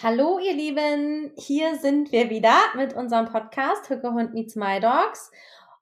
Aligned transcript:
Hallo 0.00 0.38
ihr 0.38 0.54
Lieben, 0.54 1.32
hier 1.36 1.74
sind 1.74 2.12
wir 2.12 2.30
wieder 2.30 2.54
mit 2.76 2.94
unserem 2.94 3.26
Podcast 3.26 3.90
Hücke 3.90 4.12
Hund 4.12 4.32
Meets 4.32 4.54
My 4.54 4.78
Dogs. 4.78 5.32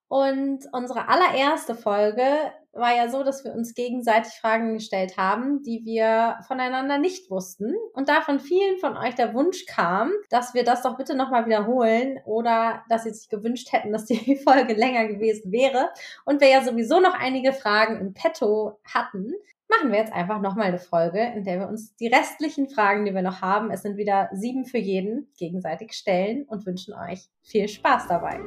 Und 0.09 0.61
unsere 0.73 1.09
allererste 1.09 1.75
Folge 1.75 2.25
war 2.73 2.97
ja 2.97 3.11
so, 3.11 3.25
dass 3.25 3.45
wir 3.45 3.53
uns 3.53 3.75
gegenseitig 3.75 4.33
Fragen 4.41 4.73
gestellt 4.73 5.19
haben, 5.19 5.63
die 5.65 5.83
wir 5.85 6.39
voneinander 6.49 6.97
nicht 6.97 7.31
wussten. 7.31 7.75
Und 7.93 8.09
da 8.09 8.23
von 8.23 8.41
vielen 8.41 8.79
von 8.79 8.97
euch 8.97 9.15
der 9.17 9.35
Wunsch 9.35 9.67
kam, 9.67 10.11
dass 10.31 10.55
wir 10.55 10.65
das 10.65 10.81
doch 10.81 10.97
bitte 10.97 11.15
nochmal 11.15 11.45
wiederholen 11.45 12.19
oder 12.25 12.85
dass 12.89 13.05
sie 13.05 13.13
sich 13.13 13.29
gewünscht 13.29 13.71
hätten, 13.73 13.93
dass 13.93 14.07
die 14.07 14.37
Folge 14.49 14.73
länger 14.73 15.09
gewesen 15.09 15.53
wäre. 15.53 15.91
Und 16.25 16.41
wir 16.41 16.49
ja 16.49 16.65
sowieso 16.65 17.01
noch 17.01 17.15
einige 17.15 17.53
Fragen 17.53 18.01
im 18.01 18.15
Petto 18.15 18.79
hatten, 18.83 19.35
machen 19.69 19.91
wir 19.91 19.99
jetzt 19.99 20.13
einfach 20.13 20.41
nochmal 20.41 20.67
eine 20.67 20.79
Folge, 20.79 21.21
in 21.35 21.45
der 21.45 21.59
wir 21.61 21.69
uns 21.69 21.95
die 21.97 22.07
restlichen 22.07 22.69
Fragen, 22.69 23.05
die 23.05 23.15
wir 23.15 23.23
noch 23.23 23.41
haben, 23.41 23.71
es 23.71 23.83
sind 23.83 23.97
wieder 23.97 24.29
sieben 24.33 24.65
für 24.65 24.79
jeden, 24.79 25.29
gegenseitig 25.39 25.93
stellen 25.93 26.45
und 26.45 26.67
wünschen 26.67 26.95
euch 26.95 27.29
viel 27.43 27.69
Spaß 27.69 28.09
dabei. 28.09 28.41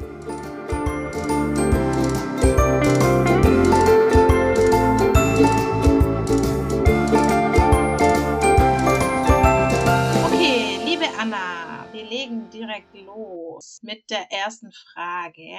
Okay, 10.25 10.79
liebe 10.85 11.05
Anna, 11.19 11.85
wir 11.91 12.05
legen 12.05 12.49
direkt 12.49 12.95
los 12.95 13.79
mit 13.81 14.09
der 14.09 14.31
ersten 14.31 14.71
Frage. 14.71 15.57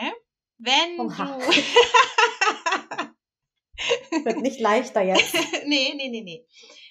Wenn 0.59 1.01
Oha. 1.01 1.39
du 1.39 3.11
Wird 4.25 4.39
nicht 4.39 4.61
leichter 4.61 5.03
jetzt. 5.03 5.35
nee, 5.67 5.93
nee, 5.97 6.09
nee, 6.09 6.23
nee. 6.23 6.47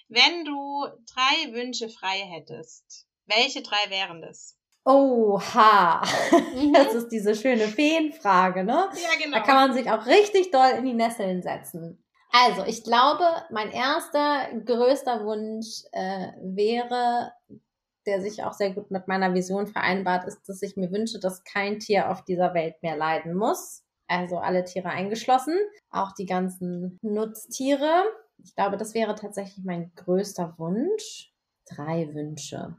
Wenn 0.07 0.43
du 0.43 0.85
drei 1.13 1.53
Wünsche 1.53 1.89
frei 1.89 2.17
hättest, 2.17 3.07
welche 3.27 3.61
drei 3.61 3.89
wären 3.89 4.21
das? 4.21 4.57
Oha. 4.85 6.01
Das 6.73 6.93
ist 6.93 7.09
diese 7.09 7.35
schöne 7.35 7.67
Feenfrage, 7.67 8.63
ne? 8.63 8.89
Ja, 8.93 9.23
genau. 9.23 9.37
Da 9.37 9.43
kann 9.43 9.55
man 9.55 9.73
sich 9.73 9.89
auch 9.89 10.05
richtig 10.05 10.51
doll 10.51 10.71
in 10.77 10.85
die 10.85 10.93
Nesseln 10.93 11.41
setzen. 11.41 12.03
Also, 12.31 12.63
ich 12.65 12.83
glaube, 12.83 13.23
mein 13.49 13.71
erster 13.71 14.47
größter 14.65 15.25
Wunsch 15.25 15.83
äh, 15.91 16.31
wäre, 16.41 17.33
der 18.05 18.21
sich 18.21 18.43
auch 18.43 18.53
sehr 18.53 18.71
gut 18.71 18.91
mit 18.91 19.07
meiner 19.07 19.33
Vision 19.33 19.67
vereinbart, 19.67 20.25
ist, 20.25 20.47
dass 20.47 20.61
ich 20.61 20.75
mir 20.75 20.91
wünsche, 20.91 21.19
dass 21.19 21.43
kein 21.43 21.79
Tier 21.79 22.11
auf 22.11 22.23
dieser 22.23 22.53
Welt 22.53 22.81
mehr 22.83 22.95
leiden 22.95 23.35
muss. 23.35 23.83
Also 24.09 24.39
alle 24.39 24.65
Tiere 24.65 24.89
eingeschlossen, 24.89 25.55
auch 25.91 26.11
die 26.13 26.25
ganzen 26.25 26.97
Nutztiere. 27.01 28.03
Ich 28.43 28.55
glaube, 28.55 28.75
das 28.77 28.93
wäre 28.93 29.15
tatsächlich 29.15 29.63
mein 29.63 29.91
größter 29.95 30.55
Wunsch. 30.57 31.31
Drei 31.69 32.13
Wünsche. 32.13 32.75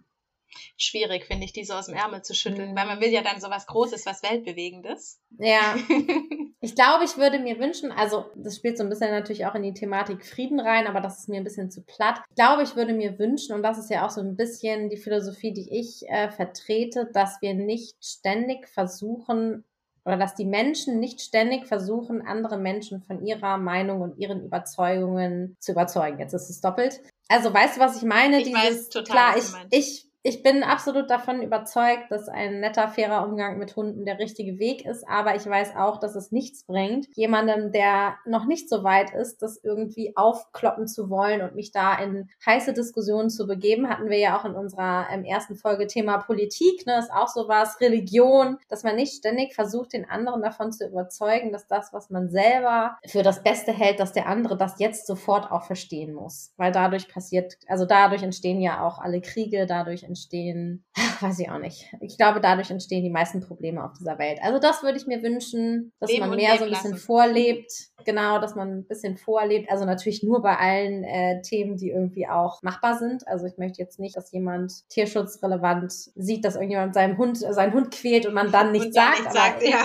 Schwierig, 0.76 1.26
finde 1.26 1.44
ich, 1.44 1.52
die 1.52 1.64
so 1.64 1.74
aus 1.74 1.86
dem 1.86 1.94
Ärmel 1.94 2.22
zu 2.22 2.34
schütteln, 2.34 2.72
Mhm. 2.72 2.76
weil 2.76 2.86
man 2.86 3.00
will 3.00 3.10
ja 3.10 3.22
dann 3.22 3.40
so 3.40 3.48
was 3.50 3.68
Großes, 3.68 4.04
was 4.06 4.22
Weltbewegendes. 4.24 5.20
Ja, 5.38 5.76
Ich 6.62 6.74
glaube, 6.74 7.04
ich 7.04 7.16
würde 7.16 7.38
mir 7.38 7.58
wünschen, 7.58 7.90
also 7.90 8.26
das 8.34 8.56
spielt 8.56 8.76
so 8.76 8.82
ein 8.84 8.90
bisschen 8.90 9.10
natürlich 9.10 9.46
auch 9.46 9.54
in 9.54 9.62
die 9.62 9.72
Thematik 9.72 10.26
Frieden 10.26 10.60
rein, 10.60 10.86
aber 10.86 11.00
das 11.00 11.20
ist 11.20 11.28
mir 11.30 11.38
ein 11.38 11.44
bisschen 11.44 11.70
zu 11.70 11.82
platt. 11.82 12.20
Ich 12.28 12.34
glaube, 12.34 12.62
ich 12.64 12.76
würde 12.76 12.92
mir 12.92 13.18
wünschen, 13.18 13.54
und 13.54 13.62
das 13.62 13.78
ist 13.78 13.88
ja 13.88 14.04
auch 14.04 14.10
so 14.10 14.20
ein 14.20 14.36
bisschen 14.36 14.90
die 14.90 14.98
Philosophie, 14.98 15.54
die 15.54 15.70
ich 15.80 16.06
äh, 16.10 16.28
vertrete, 16.30 17.08
dass 17.14 17.40
wir 17.40 17.54
nicht 17.54 17.96
ständig 18.04 18.68
versuchen, 18.68 19.64
oder 20.10 20.18
dass 20.18 20.34
die 20.34 20.44
Menschen 20.44 20.98
nicht 20.98 21.20
ständig 21.20 21.66
versuchen, 21.66 22.20
andere 22.20 22.58
Menschen 22.58 23.00
von 23.02 23.24
ihrer 23.24 23.58
Meinung 23.58 24.00
und 24.00 24.18
ihren 24.18 24.44
Überzeugungen 24.44 25.56
zu 25.60 25.70
überzeugen. 25.70 26.18
Jetzt 26.18 26.34
ist 26.34 26.50
es 26.50 26.60
doppelt. 26.60 27.00
Also 27.28 27.54
weißt 27.54 27.76
du, 27.76 27.80
was 27.80 27.96
ich 27.96 28.02
meine? 28.02 28.40
Ich 28.40 28.52
weiß 28.52 28.88
total, 28.88 29.04
klar, 29.04 29.36
ich, 29.70 29.78
ich 29.78 30.09
ich 30.22 30.42
bin 30.42 30.62
absolut 30.62 31.08
davon 31.08 31.40
überzeugt, 31.40 32.10
dass 32.10 32.28
ein 32.28 32.60
netter, 32.60 32.88
fairer 32.88 33.26
Umgang 33.26 33.58
mit 33.58 33.74
Hunden 33.74 34.04
der 34.04 34.18
richtige 34.18 34.58
Weg 34.58 34.84
ist, 34.84 35.08
aber 35.08 35.34
ich 35.34 35.46
weiß 35.46 35.76
auch, 35.76 35.98
dass 35.98 36.14
es 36.14 36.30
nichts 36.30 36.64
bringt, 36.64 37.06
jemandem, 37.14 37.72
der 37.72 38.16
noch 38.26 38.44
nicht 38.44 38.68
so 38.68 38.84
weit 38.84 39.14
ist, 39.14 39.40
das 39.40 39.58
irgendwie 39.62 40.14
aufkloppen 40.16 40.86
zu 40.86 41.08
wollen 41.08 41.40
und 41.40 41.54
mich 41.54 41.72
da 41.72 41.98
in 41.98 42.28
heiße 42.44 42.74
Diskussionen 42.74 43.30
zu 43.30 43.46
begeben. 43.46 43.88
Hatten 43.88 44.10
wir 44.10 44.18
ja 44.18 44.38
auch 44.38 44.44
in 44.44 44.54
unserer 44.54 45.06
ähm, 45.10 45.24
ersten 45.24 45.56
Folge 45.56 45.86
Thema 45.86 46.18
Politik, 46.18 46.84
ne, 46.86 46.98
ist 46.98 47.12
auch 47.12 47.28
sowas, 47.28 47.80
Religion, 47.80 48.58
dass 48.68 48.82
man 48.82 48.96
nicht 48.96 49.14
ständig 49.14 49.54
versucht, 49.54 49.94
den 49.94 50.08
anderen 50.08 50.42
davon 50.42 50.70
zu 50.70 50.86
überzeugen, 50.86 51.50
dass 51.50 51.66
das, 51.66 51.94
was 51.94 52.10
man 52.10 52.28
selber 52.28 52.98
für 53.06 53.22
das 53.22 53.42
Beste 53.42 53.72
hält, 53.72 54.00
dass 54.00 54.12
der 54.12 54.26
andere 54.26 54.58
das 54.58 54.78
jetzt 54.78 55.06
sofort 55.06 55.50
auch 55.50 55.64
verstehen 55.64 56.12
muss. 56.12 56.52
Weil 56.58 56.72
dadurch 56.72 57.08
passiert, 57.08 57.56
also 57.68 57.86
dadurch 57.86 58.22
entstehen 58.22 58.60
ja 58.60 58.86
auch 58.86 58.98
alle 58.98 59.22
Kriege, 59.22 59.64
dadurch 59.66 60.09
entstehen, 60.10 60.84
ach, 60.96 61.22
weiß 61.22 61.38
ich 61.38 61.50
auch 61.50 61.58
nicht. 61.58 61.86
Ich 62.00 62.16
glaube, 62.16 62.40
dadurch 62.40 62.70
entstehen 62.70 63.02
die 63.02 63.10
meisten 63.10 63.40
Probleme 63.40 63.82
auf 63.82 63.92
dieser 63.98 64.18
Welt. 64.18 64.38
Also 64.42 64.58
das 64.58 64.82
würde 64.82 64.98
ich 64.98 65.06
mir 65.06 65.22
wünschen, 65.22 65.92
dass 65.98 66.10
Leben 66.10 66.28
man 66.28 66.36
mehr 66.36 66.56
so 66.58 66.64
ein 66.64 66.70
bisschen 66.70 66.92
lassen. 66.92 67.04
vorlebt. 67.04 67.72
Genau, 68.04 68.38
dass 68.38 68.54
man 68.54 68.78
ein 68.78 68.86
bisschen 68.86 69.16
vorlebt. 69.16 69.70
Also 69.70 69.84
natürlich 69.84 70.22
nur 70.22 70.42
bei 70.42 70.56
allen 70.56 71.04
äh, 71.04 71.40
Themen, 71.42 71.76
die 71.76 71.90
irgendwie 71.90 72.28
auch 72.28 72.62
machbar 72.62 72.98
sind. 72.98 73.26
Also 73.26 73.46
ich 73.46 73.56
möchte 73.56 73.80
jetzt 73.80 73.98
nicht, 73.98 74.16
dass 74.16 74.32
jemand 74.32 74.72
tierschutzrelevant 74.90 75.92
sieht, 75.92 76.44
dass 76.44 76.54
irgendjemand 76.54 76.94
seinen 76.94 77.16
Hund, 77.16 77.38
seinen 77.38 77.72
Hund 77.72 77.90
quält 77.90 78.26
und 78.26 78.34
man 78.34 78.52
dann 78.52 78.72
nichts 78.72 78.94
sagt. 78.94 79.20
nichts 79.20 79.36
aber 79.36 79.38
sagt, 79.38 79.62
ja. 79.62 79.84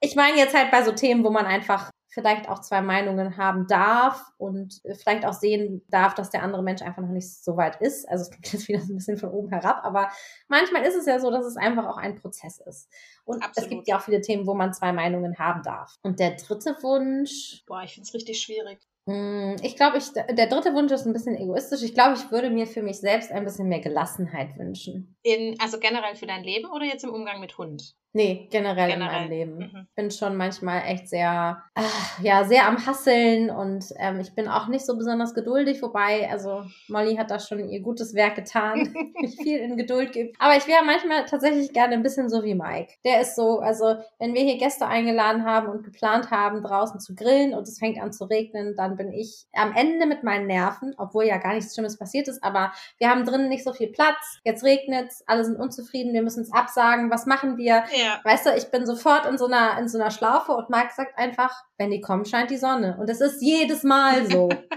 ich 0.00 0.16
meine 0.16 0.36
jetzt 0.36 0.54
halt 0.54 0.70
bei 0.70 0.82
so 0.82 0.92
Themen, 0.92 1.24
wo 1.24 1.30
man 1.30 1.46
einfach 1.46 1.90
vielleicht 2.14 2.48
auch 2.48 2.60
zwei 2.60 2.80
Meinungen 2.80 3.36
haben 3.36 3.66
darf 3.66 4.24
und 4.38 4.80
vielleicht 5.02 5.26
auch 5.26 5.32
sehen 5.32 5.82
darf, 5.88 6.14
dass 6.14 6.30
der 6.30 6.42
andere 6.42 6.62
Mensch 6.62 6.80
einfach 6.80 7.02
noch 7.02 7.10
nicht 7.10 7.28
so 7.28 7.56
weit 7.56 7.80
ist. 7.80 8.08
Also 8.08 8.22
es 8.22 8.30
klingt 8.30 8.46
jetzt 8.52 8.68
wieder 8.68 8.80
so 8.80 8.92
ein 8.92 8.96
bisschen 8.96 9.18
von 9.18 9.30
oben 9.30 9.48
herab, 9.50 9.80
aber 9.84 10.08
manchmal 10.48 10.84
ist 10.84 10.94
es 10.94 11.06
ja 11.06 11.18
so, 11.18 11.30
dass 11.30 11.44
es 11.44 11.56
einfach 11.56 11.86
auch 11.86 11.96
ein 11.96 12.14
Prozess 12.14 12.60
ist. 12.66 12.88
Und 13.24 13.38
es 13.42 13.48
Absolut. 13.48 13.70
gibt 13.70 13.88
ja 13.88 13.96
auch 13.98 14.02
viele 14.02 14.20
Themen, 14.20 14.46
wo 14.46 14.54
man 14.54 14.72
zwei 14.72 14.92
Meinungen 14.92 15.38
haben 15.38 15.62
darf. 15.62 15.96
Und 16.02 16.20
der 16.20 16.36
dritte 16.36 16.76
Wunsch, 16.82 17.62
Boah, 17.66 17.82
ich 17.82 17.94
finde 17.94 18.06
es 18.06 18.14
richtig 18.14 18.40
schwierig. 18.40 18.78
mh, 19.06 19.56
ich 19.62 19.74
glaube, 19.76 19.98
ich, 19.98 20.12
der 20.12 20.46
dritte 20.46 20.72
Wunsch 20.74 20.92
ist 20.92 21.06
ein 21.06 21.12
bisschen 21.12 21.36
egoistisch. 21.36 21.82
Ich 21.82 21.94
glaube, 21.94 22.14
ich 22.14 22.30
würde 22.30 22.50
mir 22.50 22.66
für 22.66 22.82
mich 22.82 23.00
selbst 23.00 23.32
ein 23.32 23.44
bisschen 23.44 23.68
mehr 23.68 23.80
Gelassenheit 23.80 24.56
wünschen. 24.56 25.16
In, 25.22 25.58
also 25.60 25.78
generell 25.80 26.14
für 26.14 26.26
dein 26.26 26.44
Leben 26.44 26.70
oder 26.70 26.84
jetzt 26.84 27.02
im 27.04 27.10
Umgang 27.10 27.40
mit 27.40 27.58
Hund? 27.58 27.96
Nee, 28.16 28.46
generell, 28.48 28.90
in 28.90 29.00
Generell. 29.00 29.20
meinem 29.20 29.28
Leben. 29.28 29.56
Mhm. 29.58 29.88
bin 29.96 30.10
schon 30.12 30.36
manchmal 30.36 30.82
echt 30.86 31.08
sehr, 31.08 31.60
ah, 31.74 31.82
ja, 32.22 32.44
sehr 32.44 32.68
am 32.68 32.86
Hasseln 32.86 33.50
und 33.50 33.86
ähm, 33.98 34.20
ich 34.20 34.36
bin 34.36 34.46
auch 34.46 34.68
nicht 34.68 34.86
so 34.86 34.96
besonders 34.96 35.34
geduldig, 35.34 35.82
wobei, 35.82 36.30
also 36.30 36.62
Molly 36.86 37.16
hat 37.16 37.32
da 37.32 37.40
schon 37.40 37.68
ihr 37.68 37.80
gutes 37.80 38.14
Werk 38.14 38.36
getan, 38.36 38.94
mich 39.20 39.34
viel 39.34 39.58
in 39.58 39.76
Geduld 39.76 40.12
gibt. 40.12 40.40
Aber 40.40 40.56
ich 40.56 40.68
wäre 40.68 40.84
manchmal 40.84 41.24
tatsächlich 41.24 41.72
gerne 41.72 41.94
ein 41.94 42.04
bisschen 42.04 42.28
so 42.30 42.44
wie 42.44 42.54
Mike. 42.54 42.94
Der 43.04 43.20
ist 43.20 43.34
so, 43.34 43.58
also 43.58 43.96
wenn 44.20 44.32
wir 44.32 44.42
hier 44.42 44.58
Gäste 44.58 44.86
eingeladen 44.86 45.44
haben 45.44 45.68
und 45.68 45.82
geplant 45.82 46.30
haben, 46.30 46.62
draußen 46.62 47.00
zu 47.00 47.16
grillen 47.16 47.52
und 47.52 47.66
es 47.66 47.80
fängt 47.80 48.00
an 48.00 48.12
zu 48.12 48.26
regnen, 48.26 48.76
dann 48.76 48.96
bin 48.96 49.12
ich 49.12 49.46
am 49.54 49.74
Ende 49.74 50.06
mit 50.06 50.22
meinen 50.22 50.46
Nerven, 50.46 50.94
obwohl 50.98 51.24
ja 51.24 51.38
gar 51.38 51.54
nichts 51.54 51.74
Schlimmes 51.74 51.98
passiert 51.98 52.28
ist, 52.28 52.44
aber 52.44 52.72
wir 52.98 53.10
haben 53.10 53.24
drinnen 53.24 53.48
nicht 53.48 53.64
so 53.64 53.72
viel 53.72 53.88
Platz, 53.88 54.38
jetzt 54.44 54.62
regnet's, 54.62 55.24
alle 55.26 55.44
sind 55.44 55.58
unzufrieden, 55.58 56.12
wir 56.12 56.22
müssen 56.22 56.44
es 56.44 56.52
absagen, 56.52 57.10
was 57.10 57.26
machen 57.26 57.56
wir? 57.56 57.82
Ja. 57.92 58.03
Weißt 58.24 58.46
du, 58.46 58.54
ich 58.54 58.70
bin 58.70 58.86
sofort 58.86 59.26
in 59.26 59.38
so 59.38 59.46
einer, 59.46 59.78
in 59.78 59.88
so 59.88 59.98
einer 59.98 60.10
Schlaufe 60.10 60.52
und 60.52 60.70
Marc 60.70 60.92
sagt 60.92 61.18
einfach, 61.18 61.64
wenn 61.78 61.90
die 61.90 62.00
kommen, 62.00 62.24
scheint 62.24 62.50
die 62.50 62.56
Sonne. 62.56 62.96
Und 62.98 63.08
es 63.10 63.20
ist 63.20 63.40
jedes 63.42 63.82
Mal 63.82 64.30
so. 64.30 64.48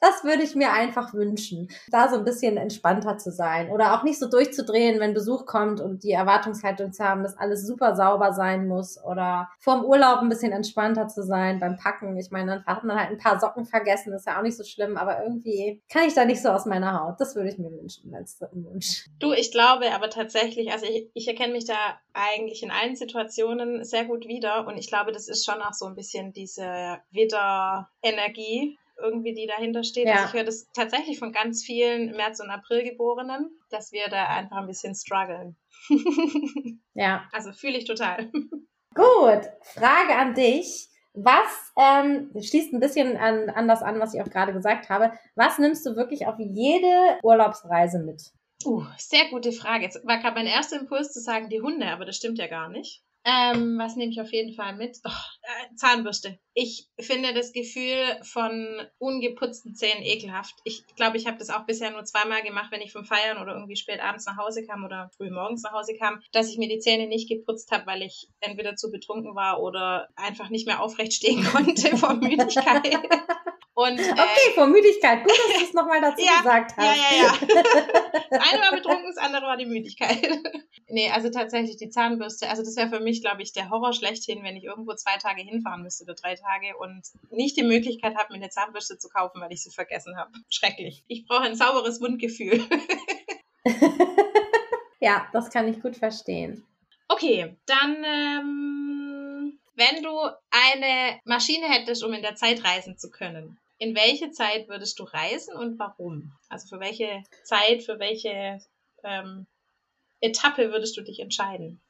Das 0.00 0.24
würde 0.24 0.42
ich 0.42 0.54
mir 0.54 0.72
einfach 0.72 1.12
wünschen, 1.14 1.68
da 1.90 2.08
so 2.08 2.16
ein 2.16 2.24
bisschen 2.24 2.56
entspannter 2.56 3.18
zu 3.18 3.30
sein 3.30 3.70
oder 3.70 3.94
auch 3.94 4.02
nicht 4.02 4.18
so 4.18 4.28
durchzudrehen, 4.28 4.98
wenn 4.98 5.14
Besuch 5.14 5.44
kommt 5.46 5.80
und 5.80 6.02
die 6.02 6.12
Erwartungshaltung 6.12 6.92
zu 6.92 7.04
haben, 7.04 7.22
dass 7.22 7.36
alles 7.36 7.66
super 7.66 7.94
sauber 7.94 8.32
sein 8.32 8.66
muss 8.66 9.02
oder 9.04 9.48
vorm 9.58 9.84
Urlaub 9.84 10.20
ein 10.20 10.28
bisschen 10.28 10.52
entspannter 10.52 11.08
zu 11.08 11.22
sein 11.22 11.60
beim 11.60 11.76
Packen. 11.76 12.16
Ich 12.16 12.30
meine, 12.30 12.64
dann 12.64 12.64
hat 12.64 12.84
man 12.84 12.98
halt 12.98 13.10
ein 13.10 13.18
paar 13.18 13.38
Socken 13.38 13.66
vergessen, 13.66 14.12
ist 14.12 14.26
ja 14.26 14.38
auch 14.38 14.42
nicht 14.42 14.56
so 14.56 14.64
schlimm, 14.64 14.96
aber 14.96 15.22
irgendwie 15.22 15.82
kann 15.92 16.06
ich 16.06 16.14
da 16.14 16.24
nicht 16.24 16.42
so 16.42 16.48
aus 16.48 16.64
meiner 16.64 16.98
Haut. 16.98 17.20
Das 17.20 17.36
würde 17.36 17.50
ich 17.50 17.58
mir 17.58 17.70
wünschen 17.70 18.14
als 18.14 18.38
dritten 18.38 18.64
Wunsch. 18.64 19.06
Du, 19.18 19.32
ich 19.32 19.50
glaube 19.52 19.92
aber 19.94 20.08
tatsächlich, 20.08 20.72
also 20.72 20.86
ich, 20.86 21.10
ich 21.12 21.28
erkenne 21.28 21.52
mich 21.52 21.66
da 21.66 21.76
eigentlich 22.14 22.62
in 22.62 22.70
allen 22.70 22.96
Situationen 22.96 23.84
sehr 23.84 24.04
gut 24.06 24.26
wieder 24.26 24.66
und 24.66 24.78
ich 24.78 24.88
glaube, 24.88 25.12
das 25.12 25.28
ist 25.28 25.44
schon 25.44 25.60
auch 25.60 25.74
so 25.74 25.86
ein 25.86 25.94
bisschen 25.94 26.32
diese 26.32 26.98
Widder-Energie 27.10 28.78
irgendwie, 29.02 29.34
die 29.34 29.46
dahinter 29.46 29.84
steht. 29.84 30.06
Ja. 30.06 30.14
Also 30.14 30.26
ich 30.26 30.32
höre 30.34 30.44
das 30.44 30.70
tatsächlich 30.72 31.18
von 31.18 31.32
ganz 31.32 31.64
vielen 31.64 32.16
März- 32.16 32.40
und 32.40 32.50
Aprilgeborenen, 32.50 33.50
dass 33.70 33.92
wir 33.92 34.08
da 34.08 34.26
einfach 34.26 34.58
ein 34.58 34.66
bisschen 34.66 34.94
strugglen. 34.94 35.56
Ja. 36.94 37.28
also 37.32 37.52
fühle 37.52 37.78
ich 37.78 37.86
total. 37.86 38.30
Gut, 38.94 39.48
Frage 39.62 40.16
an 40.16 40.34
dich. 40.34 40.88
Was 41.14 41.72
ähm, 41.76 42.30
schließt 42.32 42.72
ein 42.72 42.80
bisschen 42.80 43.16
an, 43.16 43.48
an 43.48 43.66
das 43.66 43.82
an, 43.82 43.98
was 44.00 44.12
ich 44.12 44.20
auch 44.20 44.28
gerade 44.28 44.52
gesagt 44.52 44.90
habe. 44.90 45.12
Was 45.34 45.58
nimmst 45.58 45.86
du 45.86 45.96
wirklich 45.96 46.26
auf 46.26 46.34
jede 46.38 47.18
Urlaubsreise 47.22 48.00
mit? 48.00 48.22
Uh, 48.64 48.84
sehr 48.98 49.28
gute 49.30 49.52
Frage. 49.52 49.84
Jetzt 49.84 50.06
war 50.06 50.18
gerade 50.18 50.34
mein 50.34 50.46
erster 50.46 50.78
Impuls 50.78 51.12
zu 51.12 51.20
sagen, 51.20 51.48
die 51.48 51.62
Hunde, 51.62 51.86
aber 51.86 52.04
das 52.04 52.16
stimmt 52.16 52.38
ja 52.38 52.46
gar 52.46 52.68
nicht. 52.68 53.02
Ähm, 53.24 53.78
was 53.78 53.96
nehme 53.96 54.10
ich 54.10 54.20
auf 54.20 54.32
jeden 54.32 54.54
Fall 54.54 54.76
mit? 54.76 54.98
Oh, 55.04 55.10
äh, 55.42 55.74
Zahnbürste. 55.76 56.38
Ich 56.54 56.88
finde 56.98 57.34
das 57.34 57.52
Gefühl 57.52 58.02
von 58.22 58.80
ungeputzten 58.98 59.74
Zähnen 59.74 60.02
ekelhaft. 60.02 60.54
Ich 60.64 60.86
glaube, 60.96 61.18
ich 61.18 61.26
habe 61.26 61.36
das 61.36 61.50
auch 61.50 61.66
bisher 61.66 61.90
nur 61.90 62.04
zweimal 62.04 62.42
gemacht, 62.42 62.72
wenn 62.72 62.80
ich 62.80 62.92
vom 62.92 63.04
Feiern 63.04 63.38
oder 63.38 63.54
irgendwie 63.54 63.76
spät 63.76 64.00
abends 64.00 64.24
nach 64.24 64.38
Hause 64.38 64.64
kam 64.66 64.84
oder 64.84 65.10
früh 65.16 65.30
morgens 65.30 65.62
nach 65.62 65.72
Hause 65.72 65.94
kam, 65.98 66.20
dass 66.32 66.50
ich 66.50 66.56
mir 66.56 66.68
die 66.68 66.78
Zähne 66.78 67.08
nicht 67.08 67.28
geputzt 67.28 67.70
habe, 67.72 67.86
weil 67.86 68.02
ich 68.02 68.28
entweder 68.40 68.76
zu 68.76 68.90
betrunken 68.90 69.34
war 69.34 69.60
oder 69.60 70.08
einfach 70.16 70.48
nicht 70.48 70.66
mehr 70.66 70.80
aufrecht 70.80 71.12
stehen 71.12 71.44
konnte 71.52 71.96
vor 71.98 72.14
Müdigkeit. 72.14 72.88
Und, 73.80 73.98
äh, 73.98 74.12
okay, 74.12 74.52
vor 74.54 74.66
Müdigkeit. 74.66 75.24
Gut, 75.24 75.32
dass 75.32 75.58
du 75.58 75.64
es 75.64 75.72
nochmal 75.72 76.02
dazu 76.02 76.22
ja, 76.24 76.36
gesagt 76.42 76.76
hast. 76.76 76.84
Ja, 76.84 76.92
ja, 76.92 77.22
ja. 77.22 77.62
Das 78.30 78.40
eine 78.52 78.60
war 78.60 78.72
betrunken, 78.72 79.06
das 79.06 79.16
andere 79.16 79.46
war 79.46 79.56
die 79.56 79.64
Müdigkeit. 79.64 80.20
nee, 80.88 81.10
also 81.10 81.30
tatsächlich 81.30 81.78
die 81.78 81.88
Zahnbürste. 81.88 82.50
Also 82.50 82.62
das 82.62 82.76
wäre 82.76 82.90
für 82.90 83.00
mich, 83.00 83.22
glaube 83.22 83.40
ich, 83.40 83.54
der 83.54 83.70
Horror 83.70 83.94
schlechthin, 83.94 84.42
wenn 84.42 84.54
ich 84.54 84.64
irgendwo 84.64 84.92
zwei 84.96 85.16
Tage 85.16 85.40
hinfahren 85.40 85.82
müsste 85.82 86.04
oder 86.04 86.14
drei 86.14 86.34
Tage 86.34 86.76
und 86.76 87.06
nicht 87.30 87.56
die 87.56 87.62
Möglichkeit 87.62 88.16
habe, 88.16 88.34
mir 88.34 88.42
eine 88.42 88.50
Zahnbürste 88.50 88.98
zu 88.98 89.08
kaufen, 89.08 89.40
weil 89.40 89.50
ich 89.50 89.62
sie 89.62 89.70
vergessen 89.70 90.14
habe. 90.18 90.30
Schrecklich. 90.50 91.02
Ich 91.08 91.26
brauche 91.26 91.44
ein 91.44 91.54
sauberes 91.54 92.00
Mundgefühl. 92.00 92.62
ja, 95.00 95.26
das 95.32 95.48
kann 95.48 95.68
ich 95.68 95.80
gut 95.80 95.96
verstehen. 95.96 96.66
Okay, 97.08 97.56
dann... 97.64 98.04
Ähm, 98.04 99.56
wenn 99.76 100.02
du 100.02 100.10
eine 100.50 101.18
Maschine 101.24 101.66
hättest, 101.66 102.04
um 102.04 102.12
in 102.12 102.20
der 102.20 102.34
Zeit 102.34 102.62
reisen 102.64 102.98
zu 102.98 103.10
können, 103.10 103.58
in 103.80 103.96
welche 103.96 104.30
Zeit 104.30 104.68
würdest 104.68 104.98
du 104.98 105.04
reisen 105.04 105.56
und 105.56 105.78
warum? 105.78 106.32
Also 106.50 106.68
für 106.68 106.80
welche 106.80 107.24
Zeit, 107.44 107.82
für 107.82 107.98
welche 107.98 108.60
ähm, 109.02 109.46
Etappe 110.20 110.70
würdest 110.70 110.96
du 110.98 111.00
dich 111.00 111.18
entscheiden? 111.18 111.80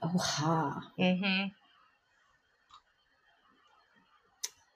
Oha. 0.00 0.82
Mhm. 0.96 1.52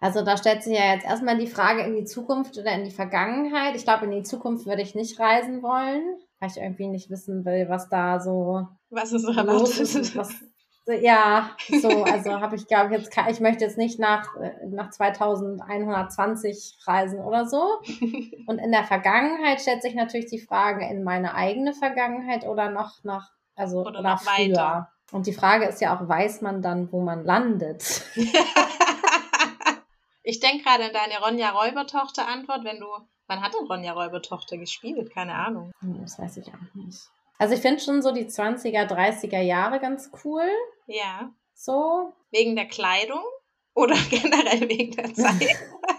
Also 0.01 0.25
da 0.25 0.37
stellt 0.37 0.65
sich 0.65 0.77
ja 0.77 0.93
jetzt 0.93 1.07
erstmal 1.07 1.39
die 1.39 1.47
Frage 1.47 1.83
in 1.83 1.95
die 1.95 2.05
Zukunft 2.05 2.59
oder 2.59 2.73
in 2.73 2.85
die 2.85 2.91
Vergangenheit. 2.91 3.77
Ich 3.77 3.85
glaube, 3.85 4.07
in 4.07 4.11
die 4.11 4.23
Zukunft 4.25 4.67
würde 4.67 4.83
ich 4.83 4.97
nicht 4.97 5.21
reisen 5.21 5.63
wollen, 5.63 6.17
weil 6.41 6.51
ich 6.51 6.57
irgendwie 6.57 6.89
nicht 6.89 7.11
wissen 7.11 7.45
will, 7.45 7.69
was 7.69 7.89
da 7.89 8.19
so 8.19 8.67
was 8.91 9.13
ist 9.13 9.23
so 9.23 9.33
los 9.33 9.79
ist, 9.79 10.17
was, 10.17 10.35
ja, 10.93 11.51
so, 11.81 11.89
also 12.05 12.41
habe 12.41 12.57
ich, 12.57 12.67
glaube 12.67 12.95
ich, 12.95 13.03
jetzt, 13.03 13.17
ich 13.31 13.41
möchte 13.41 13.65
jetzt 13.65 13.79
nicht 13.79 13.99
nach, 13.99 14.37
äh, 14.37 14.67
nach 14.67 14.91
2120 14.91 16.79
reisen 16.87 17.21
oder 17.21 17.47
so. 17.47 17.81
Und 18.47 18.59
in 18.59 18.73
der 18.73 18.85
Vergangenheit 18.85 19.61
stellt 19.61 19.83
sich 19.83 19.95
natürlich 19.95 20.27
die 20.27 20.41
Frage, 20.41 20.89
in 20.89 21.05
meine 21.05 21.35
eigene 21.35 21.75
Vergangenheit 21.75 22.45
oder 22.47 22.71
noch 22.71 23.05
nach, 23.05 23.31
also 23.55 23.81
oder, 23.81 24.01
oder 24.01 24.19
früher. 24.19 24.55
Weiter. 24.55 24.93
Und 25.11 25.27
die 25.27 25.33
Frage 25.33 25.65
ist 25.67 25.81
ja 25.81 25.97
auch, 25.97 26.07
weiß 26.07 26.43
man 26.43 26.61
dann, 26.61 26.93
wo 26.93 27.01
man 27.01 27.25
landet? 27.25 28.05
ich 30.23 30.41
denke 30.41 30.65
gerade 30.65 30.85
an 30.85 30.93
deine 30.93 31.19
Ronja 31.25 31.51
Räubertochter 31.51 32.29
Antwort, 32.29 32.65
wenn 32.65 32.79
du, 32.79 32.87
wann 33.27 33.43
hat 33.43 33.55
denn 33.55 33.67
Ronja 33.67 33.93
Räubertochter 33.93 34.59
gespielt? 34.59 35.11
Keine 35.15 35.35
Ahnung. 35.35 35.73
Hm, 35.81 36.03
das 36.03 36.19
weiß 36.19 36.37
ich 36.39 36.49
auch 36.49 36.75
nicht. 36.75 37.09
Also 37.39 37.55
ich 37.55 37.61
finde 37.61 37.81
schon 37.81 38.03
so 38.03 38.13
die 38.13 38.27
20er, 38.27 38.87
30er 38.87 39.41
Jahre 39.41 39.79
ganz 39.79 40.11
cool. 40.25 40.43
Ja. 40.89 41.33
So. 41.55 42.13
Wegen 42.31 42.57
der 42.57 42.67
Kleidung 42.67 43.23
oder 43.75 43.95
generell 44.11 44.69
wegen 44.69 44.93
der 44.97 45.15
Zeit? 45.15 45.57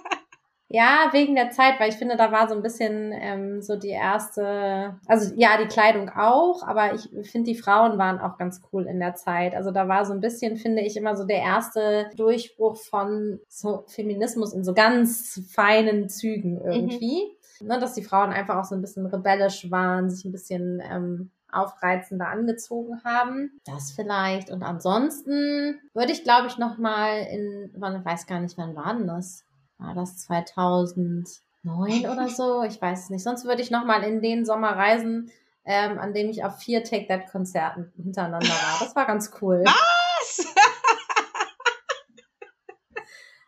ja, 0.67 1.09
wegen 1.11 1.35
der 1.35 1.51
Zeit, 1.51 1.79
weil 1.79 1.89
ich 1.89 1.95
finde, 1.95 2.17
da 2.17 2.31
war 2.31 2.49
so 2.49 2.55
ein 2.55 2.61
bisschen 2.61 3.11
ähm, 3.13 3.61
so 3.61 3.75
die 3.75 3.89
erste, 3.89 4.99
also 5.07 5.33
ja, 5.35 5.57
die 5.57 5.67
Kleidung 5.67 6.09
auch, 6.09 6.63
aber 6.63 6.93
ich 6.93 7.09
finde, 7.29 7.51
die 7.51 7.57
Frauen 7.57 7.97
waren 7.97 8.19
auch 8.19 8.37
ganz 8.37 8.61
cool 8.71 8.85
in 8.85 8.99
der 8.99 9.15
Zeit. 9.15 9.55
Also 9.55 9.71
da 9.71 9.87
war 9.87 10.05
so 10.05 10.13
ein 10.13 10.21
bisschen, 10.21 10.57
finde 10.57 10.81
ich, 10.81 10.97
immer 10.97 11.15
so 11.15 11.25
der 11.25 11.39
erste 11.39 12.09
Durchbruch 12.15 12.77
von 12.77 13.39
so 13.47 13.85
Feminismus 13.87 14.53
in 14.53 14.63
so 14.63 14.73
ganz 14.73 15.41
feinen 15.51 16.09
Zügen 16.09 16.61
irgendwie. 16.61 17.23
Mhm. 17.61 17.67
Ne, 17.67 17.77
dass 17.77 17.93
die 17.93 18.03
Frauen 18.03 18.29
einfach 18.29 18.55
auch 18.55 18.63
so 18.63 18.73
ein 18.73 18.81
bisschen 18.81 19.05
rebellisch 19.05 19.69
waren, 19.69 20.09
sich 20.09 20.23
ein 20.23 20.31
bisschen 20.31 20.81
ähm, 20.89 21.31
aufreizender 21.51 22.27
angezogen 22.27 23.01
haben. 23.03 23.59
Das 23.65 23.91
vielleicht. 23.91 24.49
Und 24.49 24.63
ansonsten 24.63 25.79
würde 25.93 26.11
ich, 26.11 26.23
glaube 26.23 26.47
ich, 26.47 26.57
noch 26.57 26.77
mal 26.77 27.19
in, 27.31 27.73
man 27.77 28.03
weiß 28.03 28.27
gar 28.27 28.39
nicht, 28.39 28.57
wann 28.57 28.75
war 28.75 28.93
denn 28.93 29.07
das? 29.07 29.45
War 29.77 29.95
das 29.95 30.17
2009 30.19 31.39
oder 32.05 32.27
so? 32.27 32.63
Ich 32.63 32.81
weiß 32.81 33.03
es 33.03 33.09
nicht. 33.09 33.23
Sonst 33.23 33.45
würde 33.45 33.61
ich 33.61 33.71
noch 33.71 33.85
mal 33.85 34.03
in 34.03 34.21
den 34.21 34.45
Sommer 34.45 34.71
reisen, 34.71 35.31
ähm, 35.65 35.99
an 35.99 36.13
dem 36.13 36.29
ich 36.29 36.43
auf 36.43 36.57
vier 36.57 36.83
Take 36.83 37.07
That 37.07 37.31
Konzerten 37.31 37.91
hintereinander 37.95 38.49
war. 38.49 38.79
Das 38.79 38.95
war 38.95 39.05
ganz 39.05 39.31
cool. 39.41 39.63
Was? 39.65 40.53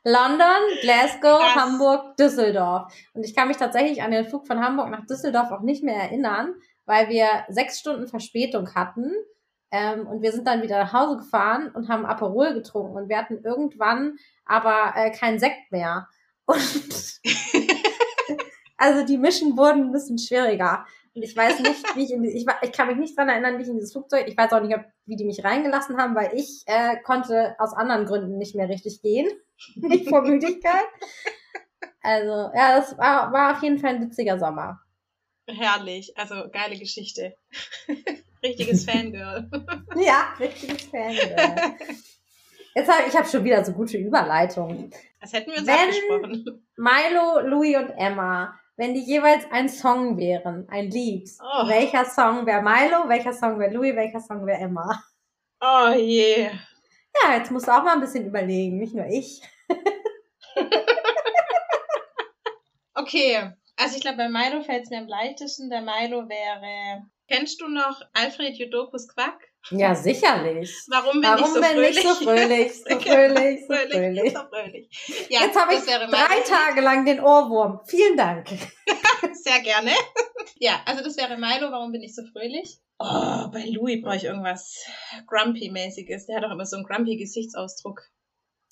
London, 0.03 0.79
Glasgow, 0.81 1.39
Krass. 1.39 1.55
Hamburg, 1.55 2.17
Düsseldorf. 2.17 2.91
Und 3.13 3.23
ich 3.23 3.35
kann 3.35 3.47
mich 3.47 3.57
tatsächlich 3.57 4.01
an 4.01 4.11
den 4.11 4.25
Flug 4.25 4.47
von 4.47 4.59
Hamburg 4.59 4.89
nach 4.89 5.05
Düsseldorf 5.05 5.51
auch 5.51 5.61
nicht 5.61 5.83
mehr 5.83 5.95
erinnern, 5.95 6.55
weil 6.91 7.07
wir 7.07 7.45
sechs 7.47 7.79
Stunden 7.79 8.05
Verspätung 8.05 8.75
hatten. 8.75 9.13
Ähm, 9.71 10.05
und 10.05 10.21
wir 10.21 10.33
sind 10.33 10.45
dann 10.45 10.61
wieder 10.61 10.77
nach 10.77 10.91
Hause 10.91 11.15
gefahren 11.19 11.71
und 11.73 11.87
haben 11.87 12.05
Aperol 12.05 12.53
getrunken. 12.53 12.97
Und 12.97 13.07
wir 13.07 13.17
hatten 13.17 13.41
irgendwann 13.45 14.17
aber 14.43 14.91
äh, 14.97 15.09
keinen 15.11 15.39
Sekt 15.39 15.71
mehr. 15.71 16.09
Und 16.45 17.21
also 18.77 19.05
die 19.05 19.17
Mischen 19.17 19.55
wurden 19.55 19.83
ein 19.83 19.91
bisschen 19.93 20.17
schwieriger. 20.17 20.85
Und 21.15 21.23
ich 21.23 21.35
weiß 21.35 21.61
nicht, 21.61 21.95
wie 21.95 22.03
ich 22.03 22.11
in 22.11 22.23
die, 22.23 22.31
ich, 22.31 22.45
ich 22.61 22.71
kann 22.73 22.89
mich 22.89 22.97
nicht 22.97 23.17
dran 23.17 23.29
erinnern, 23.29 23.57
wie 23.57 23.61
ich 23.61 23.69
in 23.69 23.75
dieses 23.75 23.93
Flugzeug, 23.93 24.27
ich 24.27 24.35
weiß 24.35 24.51
auch 24.51 24.61
nicht, 24.61 24.75
ob, 24.75 24.83
wie 25.05 25.15
die 25.15 25.25
mich 25.25 25.45
reingelassen 25.45 25.95
haben, 25.97 26.13
weil 26.13 26.33
ich 26.35 26.63
äh, 26.65 26.97
konnte 27.03 27.55
aus 27.57 27.73
anderen 27.73 28.05
Gründen 28.05 28.37
nicht 28.37 28.53
mehr 28.53 28.67
richtig 28.67 29.01
gehen. 29.01 29.29
nicht 29.75 30.09
vor 30.09 30.23
Müdigkeit. 30.23 30.83
Also, 32.01 32.51
ja, 32.53 32.75
das 32.75 32.97
war, 32.97 33.31
war 33.31 33.55
auf 33.55 33.63
jeden 33.63 33.79
Fall 33.79 33.91
ein 33.91 34.01
witziger 34.01 34.37
Sommer. 34.37 34.81
Herrlich, 35.51 36.17
also 36.17 36.49
geile 36.51 36.77
Geschichte. 36.77 37.35
richtiges 38.43 38.85
Fangirl. 38.85 39.49
ja, 39.95 40.33
richtiges 40.39 40.83
Fangirl. 40.83 41.75
Jetzt 42.73 42.89
hab, 42.89 43.07
ich 43.07 43.15
habe 43.15 43.27
schon 43.27 43.43
wieder 43.43 43.63
so 43.65 43.73
gute 43.73 43.97
Überleitungen. 43.97 44.93
Das 45.19 45.33
hätten 45.33 45.51
wir 45.51 45.57
uns 45.59 45.67
wenn 45.67 45.75
abgesprochen. 45.75 46.65
Milo, 46.77 47.41
Louis 47.41 47.75
und 47.75 47.89
Emma, 47.91 48.57
wenn 48.77 48.93
die 48.93 49.03
jeweils 49.03 49.45
ein 49.51 49.67
Song 49.67 50.17
wären, 50.17 50.67
ein 50.69 50.89
Lied, 50.89 51.29
oh. 51.39 51.67
welcher 51.67 52.05
Song 52.05 52.45
wäre 52.45 52.61
Milo, 52.61 53.09
welcher 53.09 53.33
Song 53.33 53.59
wäre 53.59 53.73
Louis, 53.73 53.95
welcher 53.95 54.21
Song 54.21 54.45
wäre 54.45 54.59
Emma? 54.59 55.03
Oh 55.59 55.93
je. 55.95 56.49
Ja, 57.23 57.35
jetzt 57.35 57.51
musst 57.51 57.67
du 57.67 57.71
auch 57.71 57.83
mal 57.83 57.93
ein 57.93 57.99
bisschen 58.01 58.25
überlegen, 58.25 58.77
nicht 58.77 58.95
nur 58.95 59.05
ich. 59.05 59.41
okay, 62.95 63.51
also 63.81 63.95
ich 63.95 64.01
glaube, 64.01 64.17
bei 64.17 64.29
Milo 64.29 64.61
fällt 64.61 64.83
es 64.83 64.89
mir 64.89 64.99
am 64.99 65.07
leichtesten. 65.07 65.69
Der 65.69 65.81
Milo 65.81 66.29
wäre. 66.29 67.03
Kennst 67.27 67.61
du 67.61 67.67
noch 67.67 68.01
Alfred 68.13 68.57
Jodokus 68.57 69.07
Quack? 69.07 69.39
Ja, 69.69 69.95
sicherlich. 69.95 70.75
Warum 70.89 71.21
bin 71.21 71.29
Warum 71.29 71.45
ich 71.45 71.53
so 71.53 71.61
bin 71.61 71.69
fröhlich? 71.69 71.97
Ich 71.97 72.03
so 72.03 72.13
fröhlich, 72.23 72.73
so 72.73 72.99
fröhlich, 72.99 73.61
so 73.67 73.73
fröhlich. 73.73 74.33
So 74.33 74.39
fröhlich. 74.49 75.27
Ja, 75.29 75.41
Jetzt 75.41 75.59
habe 75.59 75.73
ich 75.75 75.81
drei 75.81 76.41
Tage 76.41 76.81
lang 76.81 77.05
den 77.05 77.19
Ohrwurm. 77.19 77.79
Vielen 77.85 78.17
Dank. 78.17 78.49
Sehr 79.33 79.59
gerne. 79.61 79.91
Ja, 80.63 80.79
also 80.85 81.03
das 81.03 81.17
wäre 81.17 81.37
Milo. 81.37 81.71
Warum 81.71 81.91
bin 81.91 82.03
ich 82.03 82.13
so 82.13 82.21
fröhlich? 82.33 82.77
Oh, 82.99 83.47
bei 83.51 83.65
Louis 83.65 83.99
brauche 83.99 84.17
ich 84.17 84.25
irgendwas 84.25 84.85
Grumpy-mäßiges. 85.25 86.27
Der 86.27 86.37
hat 86.37 86.45
auch 86.45 86.51
immer 86.51 86.67
so 86.67 86.75
einen 86.75 86.85
Grumpy-Gesichtsausdruck. 86.85 87.99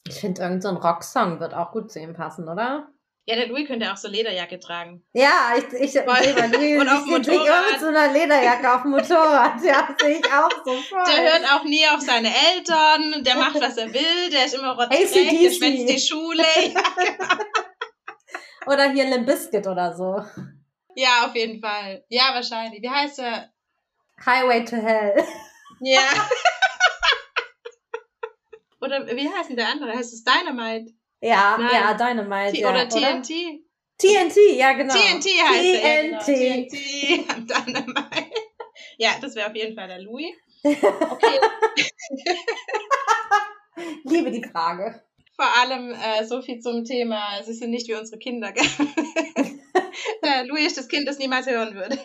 Ich 0.08 0.20
finde, 0.20 0.44
irgendein 0.44 0.76
so 0.76 0.82
Rocksong 0.82 1.40
wird 1.40 1.56
auch 1.56 1.72
gut 1.72 1.92
zu 1.92 2.00
ihm 2.00 2.14
passen, 2.14 2.48
oder? 2.48 2.92
Ja, 3.30 3.36
der 3.36 3.46
Louis 3.46 3.68
könnte 3.68 3.94
auch 3.94 3.98
so 3.98 4.08
Lederjacke 4.08 4.60
tragen. 4.60 5.04
Ja, 5.14 5.54
ich, 5.56 5.66
ich 5.80 5.92
sehe 5.92 6.04
Louis 6.04 6.82
und 6.82 6.90
auf 6.90 7.04
dem 7.04 7.12
Motorrad. 7.12 7.46
immer 7.46 7.72
mit 7.72 7.80
so 7.80 7.86
einer 7.86 8.12
Lederjacke 8.12 8.74
auf 8.74 8.82
dem 8.82 8.90
Motorrad. 8.90 9.64
Ja, 9.64 9.96
sehe 10.00 10.18
ich 10.18 10.26
auch 10.26 10.50
so 10.66 10.82
voll. 10.82 11.04
Der 11.06 11.34
hört 11.34 11.46
auch 11.54 11.64
nie 11.64 11.88
auf 11.88 12.02
seine 12.02 12.30
Eltern, 12.30 13.24
der 13.24 13.36
macht, 13.36 13.62
was 13.62 13.78
er 13.78 13.94
will, 13.94 14.32
der 14.32 14.46
ist 14.46 14.56
immer 14.56 14.72
rotzfrech, 14.72 15.12
der 15.12 15.52
schwänzt 15.52 15.90
die 15.90 16.00
Schule. 16.00 16.42
Ja, 16.42 16.82
genau. 16.98 17.44
Oder 18.66 18.90
hier 18.90 19.06
Limp 19.06 19.28
Bizkit 19.28 19.68
oder 19.68 19.96
so. 19.96 20.26
Ja, 20.96 21.28
auf 21.28 21.36
jeden 21.36 21.62
Fall. 21.62 22.04
Ja, 22.10 22.34
wahrscheinlich. 22.34 22.82
Wie 22.82 22.90
heißt 22.90 23.20
er? 23.20 23.52
Highway 24.26 24.66
to 24.66 24.76
Hell. 24.76 25.24
Ja. 25.82 26.02
oder 28.82 29.06
wie 29.06 29.30
heißt 29.30 29.50
denn 29.50 29.58
der 29.58 29.70
andere? 29.70 29.94
Heißt 29.94 30.14
es 30.14 30.24
Dynamite? 30.24 30.94
Ja, 31.22 31.58
Nein. 31.58 31.70
ja, 31.74 31.94
Dynamite. 31.94 32.54
T 32.54 32.62
ja, 32.62 32.70
oder 32.70 32.88
TNT? 32.88 33.00
Oder? 33.00 33.60
TNT, 33.98 34.38
ja, 34.56 34.74
genau. 34.74 34.94
TNT 34.94 35.26
heißt 35.26 35.64
TNT. 35.64 35.84
Ja, 35.84 36.02
genau. 36.02 36.24
TNT. 36.24 36.76
Dynamite. 37.68 38.32
Ja, 38.98 39.12
das 39.22 39.36
wäre 39.36 39.50
auf 39.50 39.56
jeden 39.56 39.76
Fall 39.76 39.88
der 39.88 40.02
Louis. 40.02 40.34
Okay. 40.64 41.40
Liebe 44.04 44.32
die 44.32 44.44
Frage. 44.44 45.04
Vor 45.36 45.46
allem 45.62 45.94
äh, 45.94 46.26
so 46.26 46.42
viel 46.42 46.60
zum 46.60 46.84
Thema, 46.84 47.42
sie 47.44 47.54
sind 47.54 47.72
nicht 47.72 47.88
wie 47.88 47.96
unsere 47.96 48.20
Kinder. 48.20 48.52
der 50.24 50.46
Louis 50.46 50.68
ist 50.68 50.78
das 50.78 50.88
Kind, 50.90 51.08
das 51.08 51.18
niemals 51.18 51.48
hören 51.48 51.76
würde. 51.76 51.98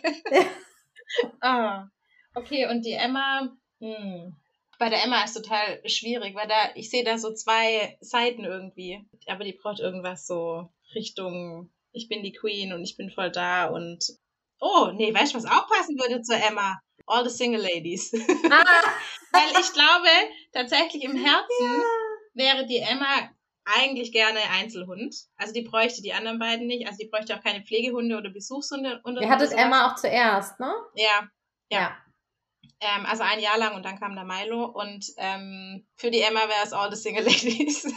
ah. 1.41 1.89
Okay, 2.37 2.67
und 2.67 2.85
die 2.85 2.93
Emma, 2.93 3.57
hm. 3.81 4.37
Bei 4.79 4.89
der 4.89 5.03
Emma 5.03 5.23
ist 5.25 5.35
total 5.35 5.81
schwierig, 5.89 6.35
weil 6.35 6.49
da, 6.49 6.71
ich 6.75 6.91
sehe 6.91 7.05
da 7.05 7.19
so 7.19 7.33
zwei 7.33 7.97
Seiten 8.01 8.45
irgendwie. 8.45 9.07
Aber 9.27 9.45
die 9.45 9.53
braucht 9.53 9.81
irgendwas 9.81 10.27
so 10.27 10.69
Richtung, 10.95 11.71
ich 11.93 12.09
bin 12.09 12.23
die 12.23 12.33
Queen 12.33 12.73
und 12.73 12.83
ich 12.83 12.97
bin 12.97 13.11
voll 13.11 13.31
da 13.31 13.67
und 13.67 14.05
oh, 14.61 14.91
nee, 14.95 15.13
weißt 15.13 15.35
du, 15.35 15.39
was 15.39 15.47
auch 15.47 15.69
passen 15.69 15.99
würde 15.99 16.23
zur 16.23 16.37
Emma? 16.37 16.81
All 17.07 17.29
the 17.29 17.35
Single 17.35 17.63
Ladies. 17.63 18.13
Ah. 18.51 18.93
weil 19.33 19.61
ich 19.61 19.73
glaube, 19.73 20.09
tatsächlich 20.53 21.03
im 21.03 21.17
Herzen 21.17 21.83
wäre 22.35 22.67
die 22.67 22.79
Emma 22.79 23.29
eigentlich 23.65 24.13
gerne 24.13 24.39
Einzelhund. 24.51 25.15
Also 25.37 25.53
die 25.53 25.63
bräuchte 25.63 26.03
die 26.03 26.13
anderen 26.13 26.39
beiden 26.39 26.67
nicht. 26.67 26.87
Also 26.87 26.99
die 26.99 27.09
bräuchte 27.09 27.37
auch 27.37 27.43
keine 27.43 27.65
Pflegehunde 27.65 28.17
oder 28.17 28.31
Besuchshunde. 28.31 29.03
Ihr 29.21 29.29
hattet 29.29 29.53
Emma 29.53 29.91
auch 29.91 29.97
zuerst, 29.97 30.61
ne? 30.61 30.73
Ja. 30.95 31.29
Ja. 31.71 31.81
ja. 31.81 31.97
Ähm, 32.81 33.07
also 33.07 33.23
ein 33.23 33.41
Jahr 33.41 33.59
lang 33.59 33.75
und 33.75 33.85
dann 33.85 33.99
kam 33.99 34.15
der 34.15 34.25
Milo. 34.25 34.65
Und 34.65 35.07
ähm, 35.17 35.87
für 35.97 36.11
die 36.11 36.21
Emma 36.21 36.41
wäre 36.41 36.65
es 36.65 36.73
All 36.73 36.91
the 36.91 37.01
Single 37.01 37.25
Ladies. 37.25 37.85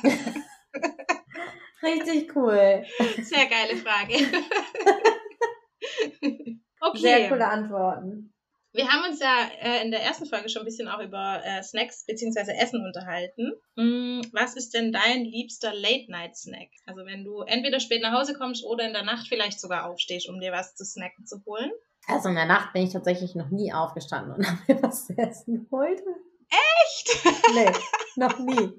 Richtig 1.83 2.35
cool. 2.35 2.85
Sehr 3.21 3.45
geile 3.45 3.77
Frage. 3.77 4.13
okay. 6.81 6.97
Sehr 6.97 7.29
coole 7.29 7.47
Antworten. 7.47 8.33
Wir 8.77 8.89
haben 8.89 9.09
uns 9.09 9.19
ja 9.19 9.49
äh, 9.59 9.83
in 9.83 9.89
der 9.89 10.03
ersten 10.03 10.27
Folge 10.27 10.49
schon 10.49 10.61
ein 10.61 10.65
bisschen 10.65 10.87
auch 10.87 10.99
über 10.99 11.41
äh, 11.43 11.63
Snacks 11.63 12.05
bzw. 12.05 12.51
Essen 12.51 12.85
unterhalten. 12.85 13.53
Mm, 13.75 14.21
was 14.33 14.55
ist 14.55 14.75
denn 14.75 14.91
dein 14.91 15.25
liebster 15.25 15.73
Late-Night-Snack? 15.73 16.69
Also 16.85 17.03
wenn 17.05 17.23
du 17.23 17.41
entweder 17.41 17.79
spät 17.79 18.03
nach 18.03 18.13
Hause 18.13 18.35
kommst 18.35 18.63
oder 18.63 18.85
in 18.85 18.93
der 18.93 19.03
Nacht 19.03 19.27
vielleicht 19.27 19.59
sogar 19.59 19.89
aufstehst, 19.89 20.29
um 20.29 20.39
dir 20.39 20.51
was 20.51 20.75
zu 20.75 20.85
snacken 20.85 21.25
zu 21.25 21.43
holen. 21.45 21.71
Also 22.07 22.29
in 22.29 22.35
der 22.35 22.45
Nacht 22.45 22.73
bin 22.73 22.83
ich 22.83 22.93
tatsächlich 22.93 23.35
noch 23.35 23.49
nie 23.49 23.73
aufgestanden 23.73 24.33
und 24.33 24.47
habe 24.47 24.59
mir 24.67 24.83
was 24.83 25.05
zu 25.07 25.17
essen 25.17 25.69
geholt. 25.69 26.01
Echt? 26.49 27.25
nee, 27.53 27.71
noch 28.15 28.39
nie. 28.39 28.71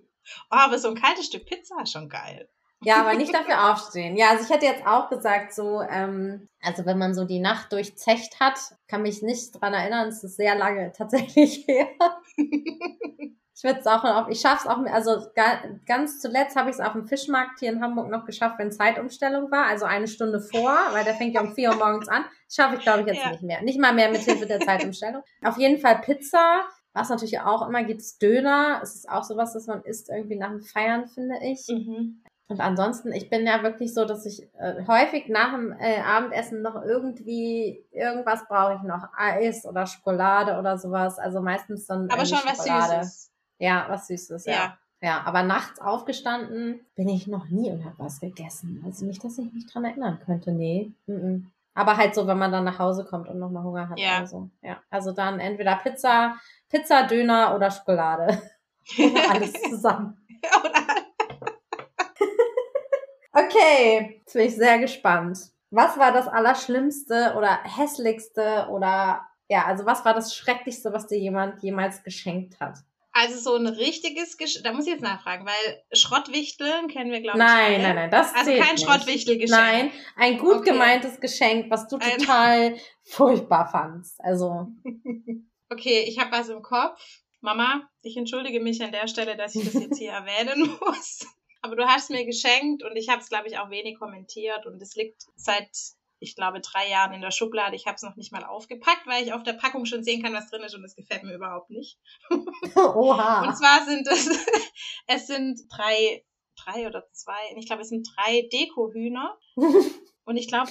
Oh, 0.51 0.57
aber 0.57 0.79
so 0.79 0.89
ein 0.89 0.95
kaltes 0.95 1.27
Stück 1.27 1.47
Pizza 1.47 1.77
ist 1.83 1.93
schon 1.93 2.09
geil. 2.09 2.49
Ja, 2.83 3.01
aber 3.01 3.15
nicht 3.15 3.35
dafür 3.35 3.71
aufstehen. 3.73 4.17
Ja, 4.17 4.31
also 4.31 4.45
ich 4.45 4.51
hätte 4.51 4.67
jetzt 4.67 4.87
auch 4.87 5.11
gesagt, 5.11 5.53
so, 5.53 5.83
ähm, 5.83 6.49
also 6.63 6.87
wenn 6.87 6.99
man 6.99 7.15
so 7.15 7.25
die 7.25 7.41
Nacht 7.41 7.73
durchzecht 7.73 8.41
hat, 8.41 8.59
kann 8.87 9.03
mich 9.03 9.23
nicht 9.23 9.61
dran 9.61 9.75
erinnern, 9.75 10.09
es 10.09 10.25
ist 10.25 10.37
sehr 10.37 10.55
lange 10.55 10.93
tatsächlich 10.93 11.67
her. 11.67 11.89
ich 12.37 13.65
würde 13.65 13.81
es 13.81 13.87
auch 13.87 14.05
noch, 14.05 14.29
ich 14.29 14.41
schaffe 14.41 14.69
es 14.69 14.71
auch, 14.71 14.79
also 14.87 15.27
ganz 15.87 16.21
zuletzt 16.21 16.57
habe 16.57 16.71
ich 16.71 16.77
es 16.77 16.81
auf 16.81 16.93
dem 16.93 17.09
Fischmarkt 17.09 17.59
hier 17.59 17.73
in 17.73 17.83
Hamburg 17.83 18.09
noch 18.09 18.25
geschafft, 18.25 18.59
wenn 18.59 18.71
Zeitumstellung 18.71 19.51
war, 19.51 19.67
also 19.67 19.85
eine 19.85 20.07
Stunde 20.07 20.41
vor, 20.41 20.77
weil 20.93 21.05
der 21.05 21.15
fängt 21.15 21.35
ja 21.35 21.41
um 21.41 21.55
vier 21.55 21.71
Uhr 21.71 21.77
morgens 21.77 22.09
an. 22.09 22.25
Schaffe 22.51 22.77
ich, 22.77 22.83
glaube 22.83 23.01
ich, 23.01 23.07
jetzt 23.07 23.25
ja. 23.25 23.31
nicht 23.31 23.43
mehr. 23.43 23.63
Nicht 23.63 23.79
mal 23.79 23.93
mehr 23.93 24.11
mit 24.11 24.23
Hilfe 24.23 24.47
der 24.47 24.61
Zeitumstellung. 24.61 25.23
Auf 25.45 25.59
jeden 25.59 25.79
Fall 25.79 26.01
Pizza. 26.01 26.63
Was 26.95 27.11
natürlich 27.11 27.41
auch 27.41 27.67
immer 27.69 27.85
gibt, 27.85 28.01
ist 28.01 28.21
Döner. 28.23 28.81
Es 28.83 28.95
ist 28.95 29.09
auch 29.09 29.23
sowas, 29.23 29.53
das 29.53 29.67
man 29.67 29.83
isst 29.83 30.09
irgendwie 30.09 30.37
nach 30.37 30.51
dem 30.51 30.63
Feiern, 30.63 31.07
finde 31.07 31.37
ich. 31.43 31.67
Mhm. 31.69 32.23
Und 32.49 32.61
ansonsten, 32.61 33.13
ich 33.13 33.29
bin 33.29 33.47
ja 33.47 33.63
wirklich 33.63 33.93
so, 33.93 34.07
dass 34.07 34.25
ich 34.25 34.49
äh, 34.59 34.87
häufig 34.87 35.29
nach 35.29 35.53
dem 35.53 35.73
äh, 35.79 36.01
Abendessen 36.01 36.63
noch 36.63 36.83
irgendwie, 36.83 37.85
irgendwas 37.93 38.49
brauche 38.49 38.77
ich 38.77 38.83
noch. 38.83 39.07
Eis 39.15 39.67
oder 39.67 39.87
Schokolade 39.87 40.59
oder 40.59 40.79
sowas. 40.79 41.19
Also 41.19 41.43
meistens 41.43 41.87
dann. 41.87 42.11
Aber 42.11 42.25
schon 42.25 42.39
Schokolade. 42.39 43.01
was 43.01 43.07
Süßes. 43.07 43.33
Ja, 43.59 43.87
was 43.91 44.07
Süßes, 44.07 44.47
ja. 44.47 44.53
ja. 44.53 44.79
Ja, 45.01 45.23
aber 45.25 45.45
nachts 45.45 45.81
aufgestanden 45.81 46.81
bin 46.97 47.09
ich 47.09 47.29
noch 47.29 47.49
nie 47.49 47.71
und 47.71 47.85
habe 47.85 47.95
was 47.99 48.19
gegessen. 48.19 48.83
Also 48.85 49.05
nicht, 49.05 49.23
dass 49.23 49.39
ich 49.39 49.53
mich 49.53 49.67
dran 49.67 49.85
erinnern 49.85 50.19
könnte. 50.25 50.51
Nee. 50.51 50.91
Mm 51.07 51.13
-mm. 51.13 51.43
Aber 51.79 51.97
halt 51.97 52.15
so, 52.15 52.27
wenn 52.27 52.39
man 52.39 52.53
dann 52.53 52.65
nach 52.65 52.79
Hause 52.79 53.05
kommt 53.05 53.29
und 53.29 53.39
nochmal 53.39 53.63
Hunger 53.63 53.89
hat. 53.89 53.99
Ja. 53.99 54.19
Oder 54.19 54.27
so. 54.27 54.51
ja. 54.63 54.79
Also 54.91 55.13
dann 55.13 55.41
entweder 55.41 55.77
Pizza, 55.77 56.37
Pizza, 56.69 57.05
Döner 57.05 57.55
oder 57.55 57.71
Schokolade. 57.71 58.43
alles 59.31 59.53
zusammen. 59.53 60.17
Okay, 63.33 64.21
jetzt 64.21 64.33
bin 64.33 64.47
ich 64.47 64.57
sehr 64.57 64.79
gespannt. 64.79 65.39
Was 65.71 65.99
war 65.99 66.13
das 66.13 66.29
Allerschlimmste 66.29 67.35
oder 67.37 67.63
hässlichste 67.63 68.67
oder 68.71 69.27
ja, 69.49 69.65
also 69.65 69.87
was 69.87 70.05
war 70.05 70.15
das 70.15 70.35
Schrecklichste, 70.35 70.93
was 70.93 71.07
dir 71.07 71.19
jemand 71.19 71.63
jemals 71.63 72.03
geschenkt 72.03 72.61
hat? 72.61 72.79
Also 73.21 73.41
so 73.41 73.57
ein 73.57 73.67
richtiges 73.67 74.37
Geschenk, 74.37 74.63
da 74.63 74.73
muss 74.73 74.87
ich 74.87 74.93
jetzt 74.93 75.03
nachfragen, 75.03 75.45
weil 75.45 75.83
Schrottwichteln 75.93 76.87
kennen 76.87 77.11
wir, 77.11 77.21
glaube 77.21 77.39
ich. 77.39 77.45
Nein, 77.45 77.75
alle. 77.75 77.83
nein, 77.83 77.97
nein, 77.97 78.11
das 78.13 78.33
Also 78.33 78.53
kein 78.57 78.79
Schrottwichtelgeschenk. 78.79 79.61
Nein, 79.61 79.91
ein 80.15 80.39
gut 80.39 80.59
okay. 80.59 80.71
gemeintes 80.71 81.19
Geschenk, 81.19 81.69
was 81.69 81.89
du 81.89 81.99
total 81.99 82.75
ein... 82.75 82.81
furchtbar 83.03 83.69
fandst. 83.69 84.21
Also. 84.21 84.69
Okay, 85.71 86.05
ich 86.09 86.19
habe 86.19 86.33
was 86.33 86.49
im 86.49 86.63
Kopf. 86.63 86.99
Mama, 87.43 87.87
ich 88.01 88.17
entschuldige 88.17 88.59
mich 88.59 88.83
an 88.83 88.91
der 88.91 89.07
Stelle, 89.07 89.37
dass 89.37 89.55
ich 89.55 89.67
das 89.67 89.75
jetzt 89.75 89.99
hier 89.99 90.13
erwähnen 90.13 90.79
muss. 90.81 91.27
Aber 91.61 91.77
du 91.77 91.85
hast 91.85 92.09
mir 92.09 92.25
geschenkt 92.25 92.83
und 92.83 92.97
ich 92.97 93.11
habe 93.11 93.21
es, 93.21 93.29
glaube 93.29 93.49
ich, 93.49 93.59
auch 93.59 93.69
wenig 93.69 93.99
kommentiert 93.99 94.65
und 94.65 94.81
es 94.81 94.97
liegt 94.97 95.25
seit, 95.37 95.69
ich 96.21 96.35
glaube, 96.35 96.61
drei 96.61 96.89
Jahren 96.89 97.13
in 97.13 97.21
der 97.21 97.31
Schublade. 97.31 97.77
Ich 97.77 97.87
habe 97.87 97.97
es 97.97 98.03
noch 98.03 98.17
nicht 98.17 98.33
mal 98.33 98.45
aufgepackt, 98.45 99.07
weil 99.07 99.25
ich 99.25 99.33
auf 99.33 99.43
der 99.43 99.53
Packung 99.53 99.87
schon 99.87 100.03
sehen 100.03 100.23
kann, 100.23 100.35
was 100.35 100.51
drin 100.51 100.63
ist 100.63 100.75
und 100.75 100.85
es 100.85 100.97
gefällt 100.97 101.23
mir 101.23 101.35
überhaupt 101.35 101.71
nicht. 101.71 101.99
Oha. 102.77 103.47
Und 103.47 103.57
zwar 103.57 103.85
sind 103.85 104.07
es, 104.07 104.29
es 105.07 105.27
sind 105.27 105.61
drei, 105.71 106.25
drei 106.65 106.87
oder 106.87 107.09
zwei, 107.13 107.39
ich 107.57 107.67
glaube, 107.67 107.83
es 107.83 107.89
sind 107.89 108.09
drei 108.17 108.49
Dekohühner. 108.53 109.39
und 110.25 110.37
ich 110.37 110.49
glaube, 110.49 110.71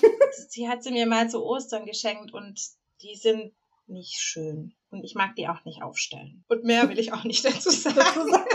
sie 0.49 0.67
hat 0.67 0.83
sie 0.83 0.91
mir 0.91 1.05
mal 1.05 1.29
zu 1.29 1.43
Ostern 1.43 1.85
geschenkt 1.85 2.33
und 2.33 2.59
die 3.01 3.15
sind 3.15 3.53
nicht 3.87 4.19
schön. 4.19 4.73
Und 4.89 5.03
ich 5.03 5.15
mag 5.15 5.35
die 5.35 5.47
auch 5.47 5.63
nicht 5.65 5.81
aufstellen. 5.81 6.45
Und 6.47 6.63
mehr 6.63 6.89
will 6.89 6.99
ich 6.99 7.13
auch 7.13 7.23
nicht 7.23 7.43
dazu 7.43 7.69
sagen. 7.69 8.45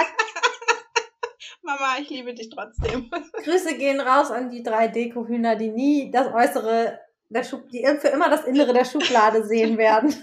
Mama, 1.73 1.99
ich 2.00 2.11
liebe 2.11 2.35
dich 2.35 2.50
trotzdem. 2.50 3.11
Grüße 3.45 3.76
gehen 3.76 4.00
raus 4.00 4.31
an 4.31 4.50
die 4.50 4.62
drei 4.62 4.88
Deko-Hühner, 4.88 5.57
die 5.57 5.71
nie 5.71 6.11
das 6.11 6.33
Äußere 6.33 7.00
der 7.29 7.45
Schub, 7.45 7.69
die 7.71 7.85
für 7.99 8.09
immer 8.09 8.29
das 8.29 8.45
Innere 8.45 8.75
der 8.75 8.85
Schublade 8.85 9.45
sehen 9.47 9.79
werden. 9.79 10.14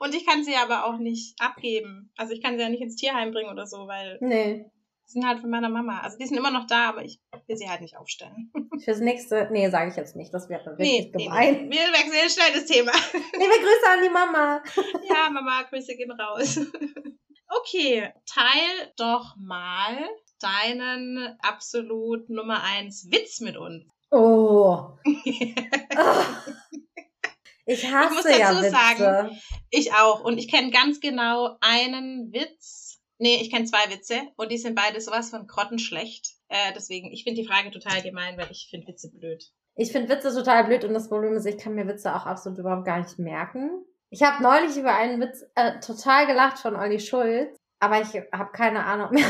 Und 0.00 0.14
ich 0.14 0.26
kann 0.26 0.44
sie 0.44 0.56
aber 0.56 0.84
auch 0.84 0.98
nicht 0.98 1.40
abgeben. 1.40 2.12
Also 2.16 2.32
ich 2.32 2.42
kann 2.42 2.56
sie 2.56 2.62
ja 2.62 2.68
nicht 2.68 2.82
ins 2.82 2.96
Tierheim 2.96 3.32
bringen 3.32 3.50
oder 3.50 3.66
so, 3.66 3.86
weil. 3.86 4.18
Nee. 4.20 4.70
Die 5.06 5.12
sind 5.12 5.26
halt 5.26 5.40
von 5.40 5.50
meiner 5.50 5.68
Mama. 5.68 6.00
Also 6.00 6.16
die 6.16 6.26
sind 6.26 6.38
immer 6.38 6.50
noch 6.50 6.66
da, 6.66 6.88
aber 6.88 7.04
ich 7.04 7.20
will 7.46 7.56
sie 7.56 7.68
halt 7.68 7.82
nicht 7.82 7.96
aufstellen. 7.96 8.50
Fürs 8.84 9.00
nächste, 9.00 9.48
nee, 9.52 9.68
sage 9.68 9.90
ich 9.90 9.96
jetzt 9.96 10.16
nicht. 10.16 10.32
Das 10.32 10.48
wäre 10.48 10.78
richtig 10.78 11.14
nee, 11.14 11.24
gemein. 11.24 11.68
Nee, 11.68 11.76
Wir 11.76 11.92
wechseln 11.92 12.30
schnell 12.30 12.52
das 12.54 12.66
Thema. 12.66 12.92
Liebe 13.12 13.54
Grüße 13.54 13.90
an 13.90 14.02
die 14.02 14.10
Mama. 14.10 14.62
Ja, 15.08 15.28
Mama, 15.30 15.62
Grüße 15.70 15.94
gehen 15.94 16.10
raus. 16.12 16.58
Okay, 17.48 18.12
teil 18.26 18.92
doch 18.96 19.36
mal 19.36 20.08
deinen 20.40 21.36
absolut 21.40 22.28
Nummer 22.28 22.62
eins 22.62 23.08
Witz 23.10 23.40
mit 23.40 23.56
uns. 23.56 23.84
Oh. 24.16 24.90
ich 27.66 27.90
hasse 27.90 28.10
ich 28.10 28.14
muss 28.14 28.22
dazu 28.22 28.38
ja 28.38 28.60
Witze. 28.60 28.70
sagen, 28.70 29.40
ich 29.70 29.92
auch. 29.92 30.22
Und 30.22 30.38
ich 30.38 30.48
kenne 30.48 30.70
ganz 30.70 31.00
genau 31.00 31.56
einen 31.60 32.32
Witz. 32.32 33.00
Nee, 33.18 33.40
ich 33.40 33.50
kenne 33.50 33.64
zwei 33.64 33.90
Witze 33.90 34.20
und 34.36 34.52
die 34.52 34.58
sind 34.58 34.76
beide 34.76 35.00
sowas 35.00 35.30
von 35.30 35.48
grottenschlecht. 35.48 36.28
Äh, 36.46 36.72
deswegen, 36.76 37.10
ich 37.10 37.24
finde 37.24 37.40
die 37.40 37.48
Frage 37.48 37.72
total 37.72 38.02
gemein, 38.02 38.38
weil 38.38 38.50
ich 38.52 38.68
finde 38.70 38.86
Witze 38.86 39.10
blöd. 39.10 39.44
Ich 39.74 39.90
finde 39.90 40.08
Witze 40.08 40.32
total 40.32 40.64
blöd 40.64 40.84
und 40.84 40.94
das 40.94 41.08
Problem 41.08 41.34
ist, 41.34 41.46
ich 41.46 41.58
kann 41.58 41.74
mir 41.74 41.88
Witze 41.88 42.14
auch 42.14 42.26
absolut 42.26 42.60
überhaupt 42.60 42.84
gar 42.84 43.00
nicht 43.00 43.18
merken. 43.18 43.84
Ich 44.10 44.22
habe 44.22 44.42
neulich 44.42 44.76
über 44.76 44.94
einen 44.94 45.20
Witz 45.20 45.44
äh, 45.56 45.80
total 45.80 46.28
gelacht 46.28 46.58
von 46.58 46.76
Olli 46.76 47.00
Schulz, 47.00 47.56
aber 47.80 48.00
ich 48.00 48.14
habe 48.32 48.52
keine 48.52 48.84
Ahnung 48.84 49.10
mehr, 49.10 49.26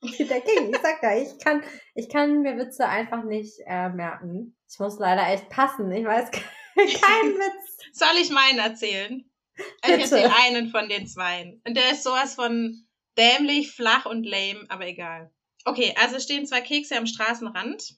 der 0.18 0.40
King, 0.40 0.72
ich 0.72 0.80
sag 0.80 1.02
ja, 1.02 1.16
ich 1.16 1.38
kann, 1.42 1.62
ich 1.94 2.08
kann 2.08 2.42
mir 2.42 2.56
Witze 2.56 2.86
einfach 2.86 3.24
nicht 3.24 3.58
äh, 3.66 3.88
merken. 3.88 4.56
Ich 4.70 4.78
muss 4.78 4.98
leider 4.98 5.26
echt 5.28 5.48
passen. 5.48 5.90
Ich 5.90 6.04
weiß 6.04 6.30
keinen 6.76 7.34
Witz. 7.38 7.78
Soll 7.92 8.16
ich 8.20 8.30
meinen 8.30 8.58
erzählen? 8.58 9.28
Bitte. 9.56 9.94
Ich 9.96 10.02
erzähle 10.02 10.32
einen 10.44 10.70
von 10.70 10.88
den 10.88 11.08
zweien. 11.08 11.60
Und 11.66 11.76
der 11.76 11.90
ist 11.90 12.04
sowas 12.04 12.36
von 12.36 12.86
dämlich, 13.18 13.72
flach 13.72 14.06
und 14.06 14.24
lame, 14.24 14.64
aber 14.68 14.86
egal. 14.86 15.32
Okay, 15.64 15.92
also 16.00 16.16
es 16.16 16.22
stehen 16.22 16.46
zwei 16.46 16.60
Kekse 16.60 16.96
am 16.96 17.06
Straßenrand. 17.06 17.96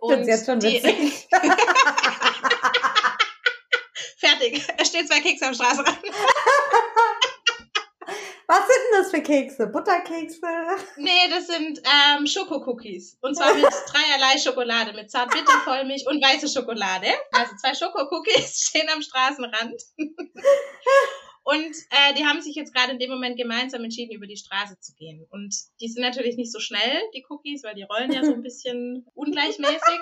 und 0.00 0.26
jetzt 0.26 0.44
schon 0.44 0.60
die 0.60 0.78
Fertig. 4.18 4.62
Es 4.76 4.88
stehen 4.88 5.06
zwei 5.06 5.20
Kekse 5.20 5.46
am 5.46 5.54
Straßenrand. 5.54 5.98
Was 8.50 8.60
sind 8.60 8.78
denn 8.86 9.02
das 9.02 9.10
für 9.10 9.22
Kekse? 9.22 9.66
Butterkekse? 9.66 10.40
Nee, 10.96 11.28
das 11.28 11.48
sind 11.48 11.82
ähm, 11.84 12.26
Schokocookies. 12.26 13.18
Und 13.20 13.34
zwar 13.36 13.52
mit 13.54 13.64
dreierlei 13.92 14.38
Schokolade, 14.38 14.94
mit 14.94 15.10
Zartbitter, 15.10 15.52
Vollmilch 15.64 16.06
und 16.06 16.24
weiße 16.24 16.48
Schokolade. 16.48 17.08
Also 17.32 17.54
zwei 17.56 17.74
Schokocookies 17.74 18.62
stehen 18.68 18.88
am 18.88 19.02
Straßenrand. 19.02 19.82
Und 21.44 21.76
äh, 21.90 22.14
die 22.16 22.24
haben 22.24 22.40
sich 22.40 22.54
jetzt 22.56 22.74
gerade 22.74 22.92
in 22.92 22.98
dem 22.98 23.10
Moment 23.10 23.36
gemeinsam 23.36 23.84
entschieden, 23.84 24.16
über 24.16 24.26
die 24.26 24.38
Straße 24.38 24.80
zu 24.80 24.94
gehen. 24.94 25.26
Und 25.28 25.54
die 25.82 25.88
sind 25.88 26.02
natürlich 26.02 26.36
nicht 26.36 26.50
so 26.50 26.58
schnell, 26.58 27.02
die 27.14 27.26
Cookies, 27.28 27.64
weil 27.64 27.74
die 27.74 27.82
rollen 27.82 28.12
ja 28.12 28.24
so 28.24 28.32
ein 28.32 28.42
bisschen 28.42 29.06
ungleichmäßig. 29.14 30.00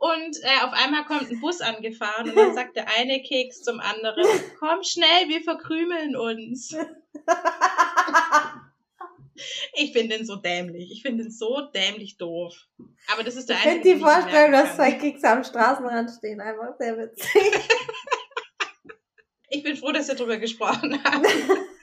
Und 0.00 0.36
äh, 0.42 0.64
auf 0.64 0.72
einmal 0.72 1.04
kommt 1.04 1.30
ein 1.30 1.40
Bus 1.40 1.60
angefahren 1.60 2.28
und 2.30 2.36
dann 2.36 2.54
sagt 2.54 2.76
der 2.76 2.86
eine 2.98 3.20
Keks 3.22 3.62
zum 3.62 3.80
anderen, 3.80 4.24
komm 4.58 4.82
schnell, 4.84 5.28
wir 5.28 5.42
verkrümeln 5.42 6.14
uns. 6.16 6.76
Ich 9.74 9.92
finde 9.92 10.16
den 10.16 10.26
so 10.26 10.36
dämlich. 10.36 10.90
Ich 10.90 11.02
finde 11.02 11.24
den 11.24 11.30
so 11.32 11.60
dämlich 11.72 12.16
doof. 12.16 12.54
Aber 13.12 13.22
das 13.22 13.36
ist 13.36 13.48
der 13.48 13.56
Ich 13.56 13.66
einzige. 13.66 13.82
finde 13.82 13.88
die 13.88 13.96
ich 13.96 14.02
Vorstellung, 14.02 14.52
dass 14.52 14.76
zwei. 14.76 14.92
Kekse 14.92 15.28
am 15.28 15.44
Straßenrand 15.44 16.10
stehen, 16.10 16.40
einfach 16.40 16.76
sehr 16.78 16.96
witzig. 16.98 17.42
Ich 19.50 19.62
bin 19.62 19.76
froh, 19.78 19.92
dass 19.92 20.08
wir 20.08 20.14
darüber 20.14 20.36
gesprochen 20.36 21.02
haben. 21.02 21.24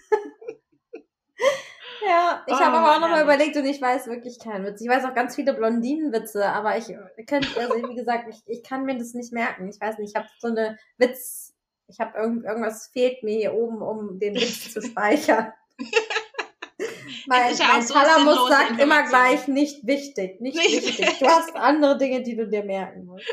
Ja, 2.08 2.44
ich 2.46 2.54
Oh, 2.54 2.60
habe 2.60 2.78
aber 2.78 2.96
auch 2.96 3.00
nochmal 3.00 3.24
überlegt 3.24 3.56
und 3.56 3.66
ich 3.66 3.82
weiß 3.82 4.08
wirklich 4.08 4.38
keinen 4.40 4.66
Witz. 4.66 4.82
Ich 4.82 4.88
weiß 4.90 5.06
auch 5.06 5.16
ganz 5.16 5.36
viele 5.36 5.54
Blondinenwitze, 5.54 6.46
aber 6.48 6.78
ich 6.78 6.86
könnte, 7.28 7.48
also 7.60 7.76
wie 7.90 7.96
gesagt, 7.96 8.28
ich, 8.30 8.42
ich 8.46 8.64
kann 8.64 8.86
mir 8.86 8.98
das 8.98 9.14
nicht 9.14 9.34
merken. 9.34 9.68
Ich 9.68 9.80
weiß 9.80 9.98
nicht, 9.98 10.10
ich 10.12 10.16
habe 10.16 10.28
so 10.40 10.50
eine 10.50 10.78
Witz, 10.98 11.56
ich 11.88 12.00
habe 12.00 12.18
irgend, 12.18 12.46
irgendwas 12.46 12.88
fehlt 12.94 13.24
mir 13.24 13.38
hier 13.38 13.54
oben, 13.54 13.82
um 13.82 14.20
den 14.20 14.36
Witz 14.36 14.74
zu 14.74 14.82
speichern. 14.82 15.52
mein 17.28 17.56
ja 17.56 17.68
mein 17.68 17.82
so 17.82 17.94
sinnlose 17.94 18.50
sagt 18.50 18.80
immer 18.80 19.04
gleich 19.08 19.48
nicht 19.48 19.86
wichtig, 19.88 20.42
nicht, 20.42 20.58
Nicht 20.58 20.86
wichtig. 20.86 21.20
Du 21.20 21.28
hast 21.28 21.56
andere 21.56 21.98
Dinge, 21.98 22.22
die 22.22 22.36
du 22.36 22.48
dir 22.48 22.64
merken 22.64 23.06
musst. 23.06 23.26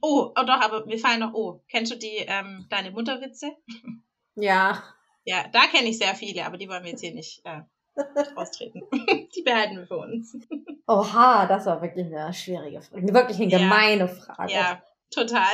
Oh, 0.00 0.30
oh 0.38 0.42
doch, 0.46 0.60
aber 0.60 0.86
mir 0.86 0.98
fallen 0.98 1.20
noch, 1.20 1.34
oh, 1.34 1.60
kennst 1.68 1.92
du 1.92 1.96
die, 1.96 2.24
ähm, 2.26 2.66
deine 2.70 2.92
Mutterwitze? 2.92 3.52
Ja, 4.36 4.82
Ja, 5.24 5.46
da 5.52 5.66
kenne 5.66 5.88
ich 5.88 5.98
sehr 5.98 6.14
viele, 6.14 6.44
aber 6.46 6.56
die 6.56 6.68
wollen 6.68 6.84
wir 6.84 6.90
jetzt 6.90 7.00
hier 7.00 7.14
nicht 7.14 7.40
äh, 7.44 7.62
austreten. 8.36 8.82
die 9.34 9.42
behalten 9.42 9.76
wir 9.78 9.86
für 9.86 9.96
uns. 9.98 10.36
oha, 10.86 11.46
das 11.46 11.66
war 11.66 11.80
wirklich 11.82 12.06
eine 12.06 12.32
schwierige 12.32 12.82
Frage, 12.82 13.12
wirklich 13.14 13.40
eine 13.40 13.50
Ja. 13.50 13.58
gemeine 13.58 14.08
Frage. 14.08 14.52
Ja, 14.52 14.82
total. 15.10 15.52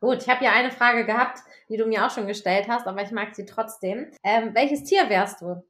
Gut, 0.00 0.22
ich 0.22 0.28
habe 0.28 0.44
ja 0.44 0.52
eine 0.52 0.70
Frage 0.70 1.04
gehabt, 1.04 1.40
die 1.68 1.76
du 1.76 1.86
mir 1.86 2.06
auch 2.06 2.10
schon 2.10 2.26
gestellt 2.26 2.68
hast, 2.68 2.86
aber 2.86 3.02
ich 3.02 3.10
mag 3.10 3.34
sie 3.34 3.44
trotzdem. 3.46 4.12
Ähm, 4.22 4.54
welches 4.54 4.84
Tier 4.84 5.08
wärst 5.08 5.40
du? 5.40 5.62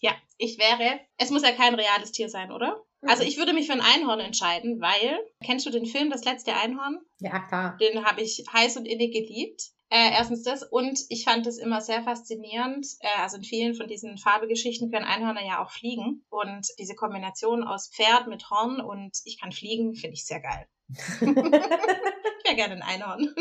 Ja, 0.00 0.12
ich 0.38 0.58
wäre, 0.58 1.00
es 1.18 1.30
muss 1.30 1.42
ja 1.42 1.52
kein 1.52 1.74
reales 1.74 2.12
Tier 2.12 2.28
sein, 2.28 2.50
oder? 2.50 2.82
Also 3.02 3.22
ich 3.22 3.36
würde 3.38 3.52
mich 3.52 3.66
für 3.68 3.72
ein 3.74 3.80
Einhorn 3.80 4.18
entscheiden, 4.18 4.80
weil, 4.80 5.20
kennst 5.44 5.64
du 5.66 5.70
den 5.70 5.86
Film 5.86 6.10
Das 6.10 6.24
letzte 6.24 6.54
Einhorn? 6.56 6.98
Ja, 7.20 7.38
klar. 7.40 7.76
Den 7.80 8.04
habe 8.04 8.20
ich 8.22 8.44
heiß 8.52 8.76
und 8.78 8.86
innig 8.86 9.12
geliebt. 9.12 9.70
Äh, 9.88 10.10
erstens 10.12 10.42
das 10.42 10.64
und 10.64 10.98
ich 11.10 11.24
fand 11.24 11.46
es 11.46 11.58
immer 11.58 11.80
sehr 11.80 12.02
faszinierend. 12.02 12.86
Äh, 13.00 13.22
also 13.22 13.36
in 13.36 13.44
vielen 13.44 13.74
von 13.74 13.86
diesen 13.86 14.18
Fabelgeschichten 14.18 14.90
können 14.90 15.04
Einhörner 15.04 15.44
ja 15.44 15.62
auch 15.62 15.70
fliegen 15.70 16.24
und 16.28 16.66
diese 16.78 16.94
Kombination 16.94 17.62
aus 17.62 17.90
Pferd 17.94 18.26
mit 18.26 18.50
Horn 18.50 18.80
und 18.80 19.16
ich 19.24 19.40
kann 19.40 19.52
fliegen, 19.52 19.94
finde 19.94 20.14
ich 20.14 20.26
sehr 20.26 20.40
geil. 20.40 20.66
ich 20.88 21.26
wäre 21.26 22.56
gerne 22.56 22.74
ein 22.74 22.82
Einhorn. 22.82 23.34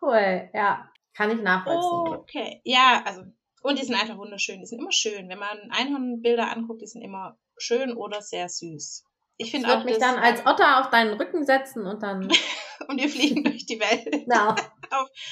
Cool, 0.00 0.50
ja. 0.54 0.90
Kann 1.14 1.30
ich 1.30 1.42
nachvollziehen. 1.42 2.14
Okay, 2.18 2.60
ja, 2.64 3.02
also 3.04 3.22
und 3.62 3.78
die 3.78 3.84
sind 3.84 3.94
einfach 3.94 4.16
wunderschön. 4.16 4.60
Die 4.60 4.66
sind 4.66 4.80
immer 4.80 4.92
schön. 4.92 5.28
Wenn 5.28 5.38
man 5.38 5.70
Einhornbilder 5.70 6.50
anguckt, 6.50 6.80
die 6.82 6.86
sind 6.86 7.02
immer 7.02 7.38
schön 7.58 7.94
oder 7.94 8.22
sehr 8.22 8.48
süß. 8.48 9.04
Ich 9.36 9.46
Ich 9.46 9.50
finde 9.52 9.68
würde 9.68 9.80
auch 9.80 9.84
mich 9.84 9.98
das, 9.98 10.14
dann 10.14 10.18
als 10.18 10.46
Otter 10.46 10.80
auf 10.80 10.90
deinen 10.90 11.14
Rücken 11.14 11.44
setzen 11.44 11.86
und 11.86 12.02
dann, 12.02 12.22
und 12.88 13.00
wir 13.00 13.08
fliegen 13.08 13.44
durch 13.44 13.66
die 13.66 13.80
Welt 13.80 14.10
genau. 14.10 14.54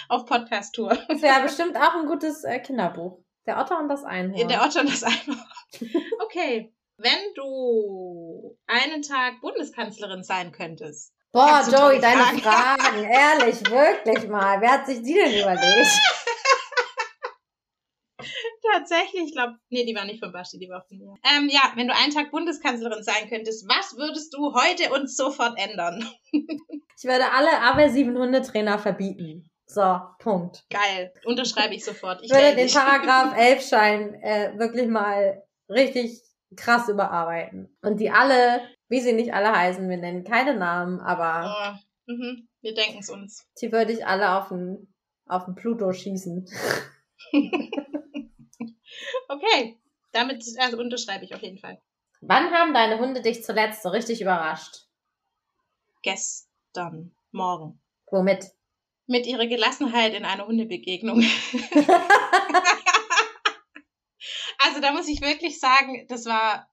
Auf 0.09 0.27
Podcast-Tour. 0.27 0.99
Das 1.09 1.23
wäre 1.23 1.43
bestimmt 1.43 1.77
auch 1.77 1.95
ein 1.95 2.07
gutes 2.07 2.45
äh, 2.45 2.59
Kinderbuch. 2.61 3.19
Der 3.47 3.59
Otter 3.59 3.79
und 3.79 3.89
das 3.89 4.05
Einhorn. 4.05 4.49
Der 4.49 4.63
Otto 4.63 4.81
und 4.81 4.91
das 4.91 5.03
Einhorn. 5.03 5.43
Okay, 6.25 6.73
wenn 6.99 7.35
du 7.35 8.59
einen 8.67 9.03
Tag 9.03 9.41
Bundeskanzlerin 9.41 10.23
sein 10.23 10.53
könntest. 10.53 11.13
Boah, 11.33 11.63
Joey, 11.71 12.01
deine 12.01 12.23
Fragen 12.23 12.39
Fragen. 12.41 13.05
Ehrlich, 13.11 13.61
wirklich 13.71 14.29
mal. 14.29 14.61
Wer 14.61 14.73
hat 14.73 14.87
sich 14.87 15.03
die 15.03 15.15
denn 15.15 15.41
überlegt? 15.41 15.91
Tatsächlich, 18.73 19.25
ich 19.27 19.33
glaube, 19.33 19.55
nee, 19.71 19.85
die 19.85 19.95
war 19.95 20.05
nicht 20.05 20.23
von 20.23 20.33
Basti, 20.33 20.59
die 20.59 20.69
war 20.69 20.85
von 20.87 20.99
mir. 20.99 21.15
Ähm, 21.25 21.49
ja, 21.49 21.73
wenn 21.75 21.89
du 21.89 21.95
einen 21.95 22.13
Tag 22.13 22.31
Bundeskanzlerin 22.31 23.03
sein 23.03 23.29
könntest, 23.29 23.69
was 23.69 23.97
würdest 23.97 24.35
du 24.35 24.55
heute 24.55 24.93
und 24.93 25.11
sofort 25.11 25.59
ändern? 25.59 26.07
Ich 26.33 27.05
würde 27.05 27.31
alle 27.31 27.61
aversiven 27.63 28.19
Hundetrainer 28.19 28.79
verbieten. 28.79 29.48
So, 29.71 30.01
Punkt. 30.19 30.65
Geil, 30.71 31.13
unterschreibe 31.27 31.75
ich 31.75 31.85
sofort. 31.85 32.23
Ich 32.23 32.31
würde 32.31 32.57
den. 32.57 32.71
Paragraph 32.71 33.35
11 33.37 33.69
Schein 33.69 34.15
äh, 34.23 34.59
wirklich 34.59 34.89
mal 34.89 35.43
richtig 35.69 36.23
krass 36.57 36.89
überarbeiten. 36.89 37.77
Und 37.83 38.01
die 38.01 38.11
alle, 38.11 38.63
wie 38.89 39.01
sie 39.01 39.13
nicht 39.13 39.35
alle 39.35 39.53
heißen, 39.55 39.87
wir 39.89 39.99
nennen 39.99 40.25
keine 40.25 40.57
Namen, 40.57 41.01
aber 41.01 41.77
Oh, 42.09 42.13
mhm, 42.13 42.49
wir 42.63 42.73
denken 42.75 43.01
es 43.01 43.11
uns. 43.11 43.47
die 43.61 43.71
würde 43.71 43.93
ich 43.93 44.07
alle 44.07 44.39
auf 44.39 44.49
den, 44.49 44.93
auf 45.27 45.45
den 45.45 45.55
Pluto 45.55 45.93
schießen. 45.93 46.49
Okay, 49.29 49.79
damit 50.13 50.43
also 50.59 50.79
unterschreibe 50.79 51.25
ich 51.25 51.35
auf 51.35 51.43
jeden 51.43 51.59
Fall. 51.59 51.79
Wann 52.21 52.51
haben 52.51 52.73
deine 52.75 52.99
Hunde 52.99 53.21
dich 53.21 53.45
zuletzt 53.45 53.83
so 53.83 53.91
richtig 53.91 54.21
überrascht? 54.23 54.87
Gestern, 56.03 57.15
morgen. 57.31 57.81
Womit? 58.11 58.47
Mit 59.09 59.27
ihrer 59.27 59.47
Gelassenheit 59.47 60.15
in 60.15 60.25
einer 60.25 60.47
Hundebegegnung. 60.47 61.23
Also 64.59 64.81
da 64.81 64.93
muss 64.93 65.09
ich 65.09 65.21
wirklich 65.21 65.61
sagen, 65.61 66.07
das 66.09 66.27
war 66.27 66.69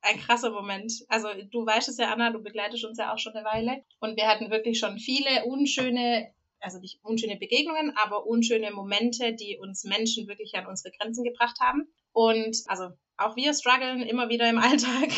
ein 0.00 0.18
krasser 0.18 0.50
Moment. 0.50 0.92
Also 1.08 1.28
du 1.50 1.66
weißt 1.66 1.88
es 1.88 1.98
ja, 1.98 2.12
Anna, 2.12 2.30
du 2.30 2.42
begleitest 2.42 2.84
uns 2.84 2.98
ja 2.98 3.12
auch 3.12 3.18
schon 3.18 3.34
eine 3.34 3.44
Weile. 3.44 3.84
Und 4.00 4.16
wir 4.16 4.26
hatten 4.26 4.50
wirklich 4.50 4.78
schon 4.78 4.98
viele 4.98 5.44
unschöne, 5.44 6.32
also 6.60 6.78
nicht 6.78 6.98
unschöne 7.02 7.36
Begegnungen, 7.36 7.94
aber 7.96 8.26
unschöne 8.26 8.70
Momente, 8.70 9.34
die 9.34 9.58
uns 9.58 9.84
Menschen 9.84 10.28
wirklich 10.28 10.54
an 10.54 10.66
unsere 10.66 10.94
Grenzen 10.96 11.24
gebracht 11.24 11.58
haben. 11.60 11.92
Und 12.12 12.56
also 12.66 12.90
auch 13.18 13.36
wir 13.36 13.54
strugglen 13.54 14.02
immer 14.02 14.28
wieder 14.28 14.48
im 14.48 14.58
Alltag. 14.58 15.10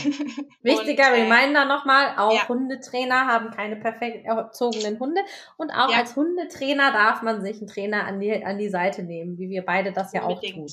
Wichtiger 0.62 1.08
Und, 1.12 1.18
äh, 1.18 1.22
Reminder 1.22 1.64
nochmal, 1.64 2.14
auch 2.16 2.34
ja. 2.34 2.48
Hundetrainer 2.48 3.26
haben 3.26 3.50
keine 3.50 3.76
perfekt 3.76 4.24
erzogenen 4.26 4.98
Hunde. 4.98 5.20
Und 5.56 5.70
auch 5.70 5.90
Ja. 5.90 5.98
als 5.98 6.16
Hundetrainer 6.16 6.92
darf 6.92 7.22
man 7.22 7.42
sich 7.42 7.58
einen 7.58 7.66
Trainer 7.68 8.04
an 8.06 8.20
die, 8.20 8.44
an 8.44 8.58
die 8.58 8.68
Seite 8.70 9.02
nehmen, 9.02 9.38
wie 9.38 9.48
wir 9.50 9.64
beide 9.64 9.92
das 9.92 10.12
ja 10.12 10.22
auch 10.24 10.40
tun. 10.40 10.66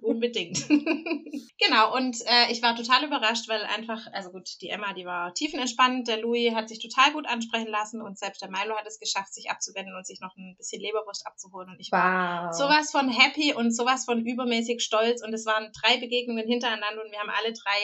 Unbedingt. 0.00 0.02
Unbedingt. 0.02 0.68
genau, 1.58 1.94
und 1.94 2.16
äh, 2.26 2.50
ich 2.50 2.62
war 2.62 2.74
total 2.76 3.04
überrascht, 3.04 3.48
weil 3.48 3.62
einfach, 3.64 4.06
also 4.12 4.30
gut, 4.30 4.48
die 4.62 4.68
Emma, 4.70 4.92
die 4.94 5.04
war 5.04 5.34
tiefenentspannt, 5.34 6.08
der 6.08 6.20
Louis 6.20 6.54
hat 6.54 6.68
sich 6.68 6.78
total 6.80 7.12
gut 7.12 7.28
ansprechen 7.28 7.68
lassen 7.68 8.00
und 8.00 8.18
selbst 8.18 8.40
der 8.42 8.50
Milo 8.50 8.74
hat 8.76 8.86
es 8.86 8.98
geschafft, 8.98 9.34
sich 9.34 9.50
abzuwenden 9.50 9.94
und 9.94 10.06
sich 10.06 10.20
noch 10.20 10.34
ein 10.36 10.54
bisschen 10.56 10.80
Leberwurst 10.80 11.26
abzuholen. 11.26 11.68
Und 11.70 11.80
ich 11.80 11.92
war 11.92 12.46
Wow. 12.46 12.54
sowas 12.54 12.90
von 12.90 13.08
happy 13.10 13.52
und 13.54 13.74
sowas 13.74 14.04
von 14.04 14.24
übermäßig 14.24 14.82
stolz 14.82 15.22
und 15.22 15.34
es 15.34 15.44
waren 15.46 15.70
drei 15.82 15.98
Begegnungen 15.98 16.46
hintereinander 16.56 17.02
und 17.04 17.10
wir 17.10 17.18
haben 17.18 17.30
alle 17.30 17.52
drei 17.52 17.78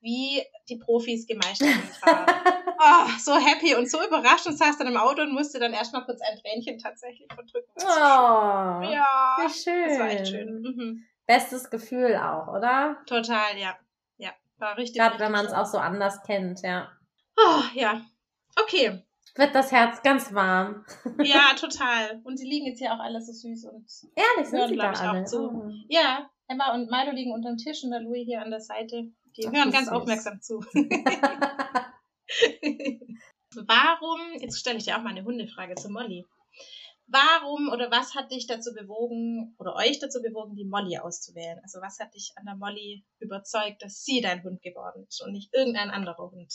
wie 0.00 0.42
die 0.68 0.76
Profis 0.76 1.26
gemeistert. 1.26 1.68
Oh, 2.78 3.08
so 3.18 3.34
happy 3.34 3.74
und 3.74 3.90
so 3.90 3.98
überrascht 4.06 4.46
und 4.46 4.58
saß 4.58 4.76
dann 4.76 4.86
im 4.88 4.98
Auto 4.98 5.22
und 5.22 5.32
musste 5.32 5.58
dann 5.58 5.72
erstmal 5.72 6.04
kurz 6.04 6.20
ein 6.20 6.38
Tränchen 6.38 6.78
tatsächlich 6.78 7.26
verdrücken. 7.34 7.72
Oh, 7.78 7.82
Ja, 8.92 9.38
wie 9.40 9.50
schön. 9.50 9.88
das 9.88 9.98
war 9.98 10.08
echt 10.10 10.28
schön. 10.28 10.60
Mhm. 10.60 11.04
Bestes 11.26 11.70
Gefühl 11.70 12.16
auch, 12.16 12.48
oder? 12.48 12.98
Total, 13.06 13.56
ja. 13.56 13.78
Ja, 14.18 14.30
war 14.58 14.76
richtig. 14.76 15.00
Gerade 15.00 15.18
wenn 15.18 15.32
man 15.32 15.46
es 15.46 15.54
auch 15.54 15.64
so 15.64 15.78
anders 15.78 16.22
kennt, 16.22 16.60
ja. 16.60 16.92
Oh, 17.38 17.62
ja. 17.72 18.02
Okay. 18.62 19.02
Wird 19.34 19.54
das 19.54 19.72
Herz 19.72 20.02
ganz 20.02 20.34
warm. 20.34 20.84
Ja, 21.22 21.54
total. 21.58 22.20
Und 22.24 22.36
sie 22.36 22.46
liegen 22.46 22.66
jetzt 22.66 22.78
hier 22.78 22.92
auch 22.92 23.00
alle 23.00 23.22
so 23.22 23.32
süß 23.32 23.64
und. 23.72 23.86
Ehrlich, 24.14 24.50
sind 24.50 24.58
Hören, 24.58 24.68
sie 24.68 24.76
da 24.76 24.92
ich, 24.92 24.98
auch 24.98 25.02
alle. 25.04 25.24
zu. 25.24 25.50
Oh. 25.50 25.70
Ja, 25.88 26.28
Emma 26.48 26.74
und 26.74 26.90
Milo 26.90 27.12
liegen 27.12 27.32
unter 27.32 27.50
dem 27.50 27.58
Tisch 27.58 27.82
und 27.82 27.90
der 27.90 28.00
Louis 28.00 28.24
hier 28.24 28.40
an 28.40 28.50
der 28.50 28.60
Seite. 28.60 29.10
Die 29.36 29.46
Ach, 29.46 29.52
hören 29.52 29.70
ganz 29.72 29.88
süß. 29.88 29.94
aufmerksam 29.96 30.40
zu. 30.40 30.60
Warum, 33.54 34.20
jetzt 34.40 34.58
stelle 34.58 34.78
ich 34.78 34.84
dir 34.84 34.96
auch 34.96 35.02
mal 35.02 35.10
eine 35.10 35.24
Hundefrage 35.24 35.74
zu 35.74 35.88
Molly. 35.90 36.24
Warum 37.08 37.68
oder 37.72 37.90
was 37.90 38.14
hat 38.14 38.32
dich 38.32 38.46
dazu 38.46 38.74
bewogen 38.74 39.54
oder 39.58 39.76
euch 39.76 39.98
dazu 40.00 40.20
bewogen, 40.20 40.56
die 40.56 40.64
Molly 40.64 40.98
auszuwählen? 40.98 41.60
Also 41.62 41.80
was 41.80 41.98
hat 42.00 42.14
dich 42.14 42.32
an 42.36 42.46
der 42.46 42.56
Molly 42.56 43.04
überzeugt, 43.20 43.82
dass 43.82 44.02
sie 44.04 44.20
dein 44.20 44.42
Hund 44.42 44.60
geworden 44.62 45.06
ist 45.08 45.22
und 45.22 45.32
nicht 45.32 45.54
irgendein 45.54 45.90
anderer 45.90 46.30
Hund? 46.30 46.52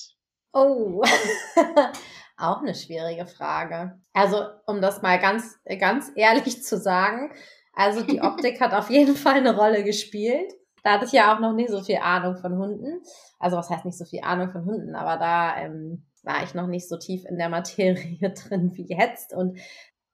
Oh, 0.54 1.02
auch 2.38 2.60
eine 2.60 2.76
schwierige 2.76 3.26
Frage. 3.26 4.02
Also, 4.12 4.46
um 4.66 4.82
das 4.82 5.02
mal 5.02 5.18
ganz, 5.20 5.58
ganz 5.80 6.12
ehrlich 6.16 6.62
zu 6.62 6.78
sagen, 6.78 7.34
also 7.82 8.04
die 8.04 8.22
Optik 8.22 8.60
hat 8.62 8.74
auf 8.74 8.90
jeden 8.90 9.16
Fall 9.16 9.36
eine 9.36 9.56
Rolle 9.56 9.84
gespielt. 9.84 10.54
Da 10.84 10.94
hatte 10.94 11.06
ich 11.06 11.12
ja 11.12 11.36
auch 11.36 11.40
noch 11.40 11.54
nicht 11.54 11.70
so 11.70 11.82
viel 11.82 11.98
Ahnung 11.98 12.38
von 12.38 12.58
Hunden. 12.58 13.02
Also, 13.40 13.58
was 13.58 13.70
heißt 13.70 13.86
nicht 13.86 13.98
so 13.98 14.06
viel 14.06 14.22
Ahnung 14.24 14.52
von 14.52 14.66
Hunden, 14.66 14.96
aber 14.96 15.18
da 15.18 15.58
ähm, 15.58 16.06
war 16.24 16.44
ich 16.44 16.54
noch 16.54 16.68
nicht 16.68 16.88
so 16.90 16.98
tief 16.98 17.26
in 17.26 17.38
der 17.38 17.50
Materie 17.50 18.30
drin 18.34 18.72
wie 18.76 18.88
jetzt. 18.88 19.34
Und 19.34 19.60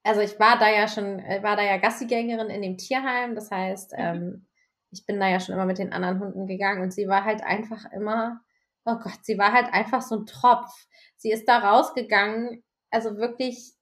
also 0.03 0.21
ich 0.21 0.39
war 0.39 0.57
da 0.57 0.69
ja 0.69 0.87
schon, 0.87 1.19
äh, 1.19 1.41
war 1.43 1.55
da 1.55 1.63
ja 1.63 1.77
Gassigängerin 1.77 2.49
in 2.49 2.61
dem 2.61 2.77
Tierheim. 2.77 3.35
Das 3.35 3.51
heißt, 3.51 3.93
Mhm. 3.93 3.97
ähm, 3.99 4.47
ich 4.91 5.05
bin 5.05 5.19
da 5.19 5.27
ja 5.27 5.39
schon 5.39 5.53
immer 5.53 5.65
mit 5.65 5.79
den 5.79 5.91
anderen 5.91 6.19
Hunden 6.19 6.47
gegangen 6.47 6.81
und 6.81 6.93
sie 6.93 7.07
war 7.07 7.25
halt 7.25 7.43
einfach 7.43 7.91
immer, 7.91 8.39
oh 8.85 8.95
Gott, 8.95 9.19
sie 9.23 9.37
war 9.37 9.51
halt 9.51 9.67
einfach 9.73 10.01
so 10.01 10.15
ein 10.15 10.25
Tropf. 10.25 10.71
Sie 11.17 11.31
ist 11.31 11.47
da 11.47 11.59
rausgegangen 11.59 12.63
also 12.89 13.17
wirklich 13.17 13.73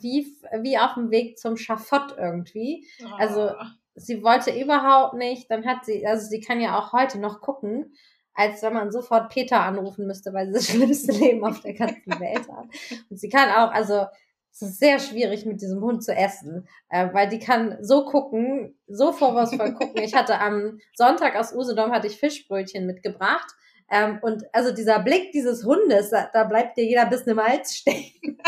wie, 0.00 0.36
wie 0.60 0.78
auf 0.78 0.94
dem 0.94 1.10
Weg 1.10 1.38
zum 1.38 1.56
Schafott 1.56 2.16
irgendwie. 2.18 2.86
Oh. 3.02 3.14
Also 3.18 3.50
sie 3.94 4.22
wollte 4.22 4.58
überhaupt 4.58 5.14
nicht, 5.14 5.50
dann 5.50 5.66
hat 5.66 5.84
sie, 5.84 6.06
also 6.06 6.26
sie 6.28 6.40
kann 6.40 6.60
ja 6.60 6.78
auch 6.78 6.92
heute 6.92 7.18
noch 7.18 7.40
gucken, 7.40 7.94
als 8.34 8.62
wenn 8.62 8.74
man 8.74 8.90
sofort 8.90 9.32
Peter 9.32 9.60
anrufen 9.60 10.06
müsste, 10.06 10.32
weil 10.32 10.46
sie 10.46 10.52
das 10.52 10.66
schlimmste 10.70 11.12
Leben 11.12 11.44
auf 11.44 11.60
der 11.60 11.74
ganzen 11.74 12.10
Welt 12.20 12.48
hat. 12.48 12.66
Und 13.08 13.18
sie 13.18 13.28
kann 13.28 13.50
auch, 13.50 13.72
also 13.72 14.06
es 14.52 14.62
ist 14.62 14.78
sehr 14.78 15.00
schwierig 15.00 15.46
mit 15.46 15.60
diesem 15.60 15.80
Hund 15.80 16.04
zu 16.04 16.14
essen, 16.14 16.68
äh, 16.88 17.08
weil 17.12 17.28
die 17.28 17.40
kann 17.40 17.76
so 17.80 18.04
gucken, 18.04 18.78
so 18.86 19.12
vorwurfsvoll 19.12 19.74
gucken. 19.78 20.02
Ich 20.02 20.14
hatte 20.14 20.40
am 20.40 20.78
Sonntag 20.94 21.36
aus 21.36 21.52
Usedom 21.52 21.92
hatte 21.92 22.06
ich 22.06 22.18
Fischbrötchen 22.18 22.86
mitgebracht. 22.86 23.46
Ähm, 23.90 24.18
und 24.22 24.44
also 24.52 24.72
dieser 24.72 25.00
Blick 25.00 25.32
dieses 25.32 25.64
Hundes, 25.64 26.10
da, 26.10 26.30
da 26.32 26.44
bleibt 26.44 26.76
dir 26.76 26.84
jeder 26.84 27.06
Biss 27.06 27.22
im 27.22 27.40
Hals 27.40 27.76
stecken. 27.76 28.38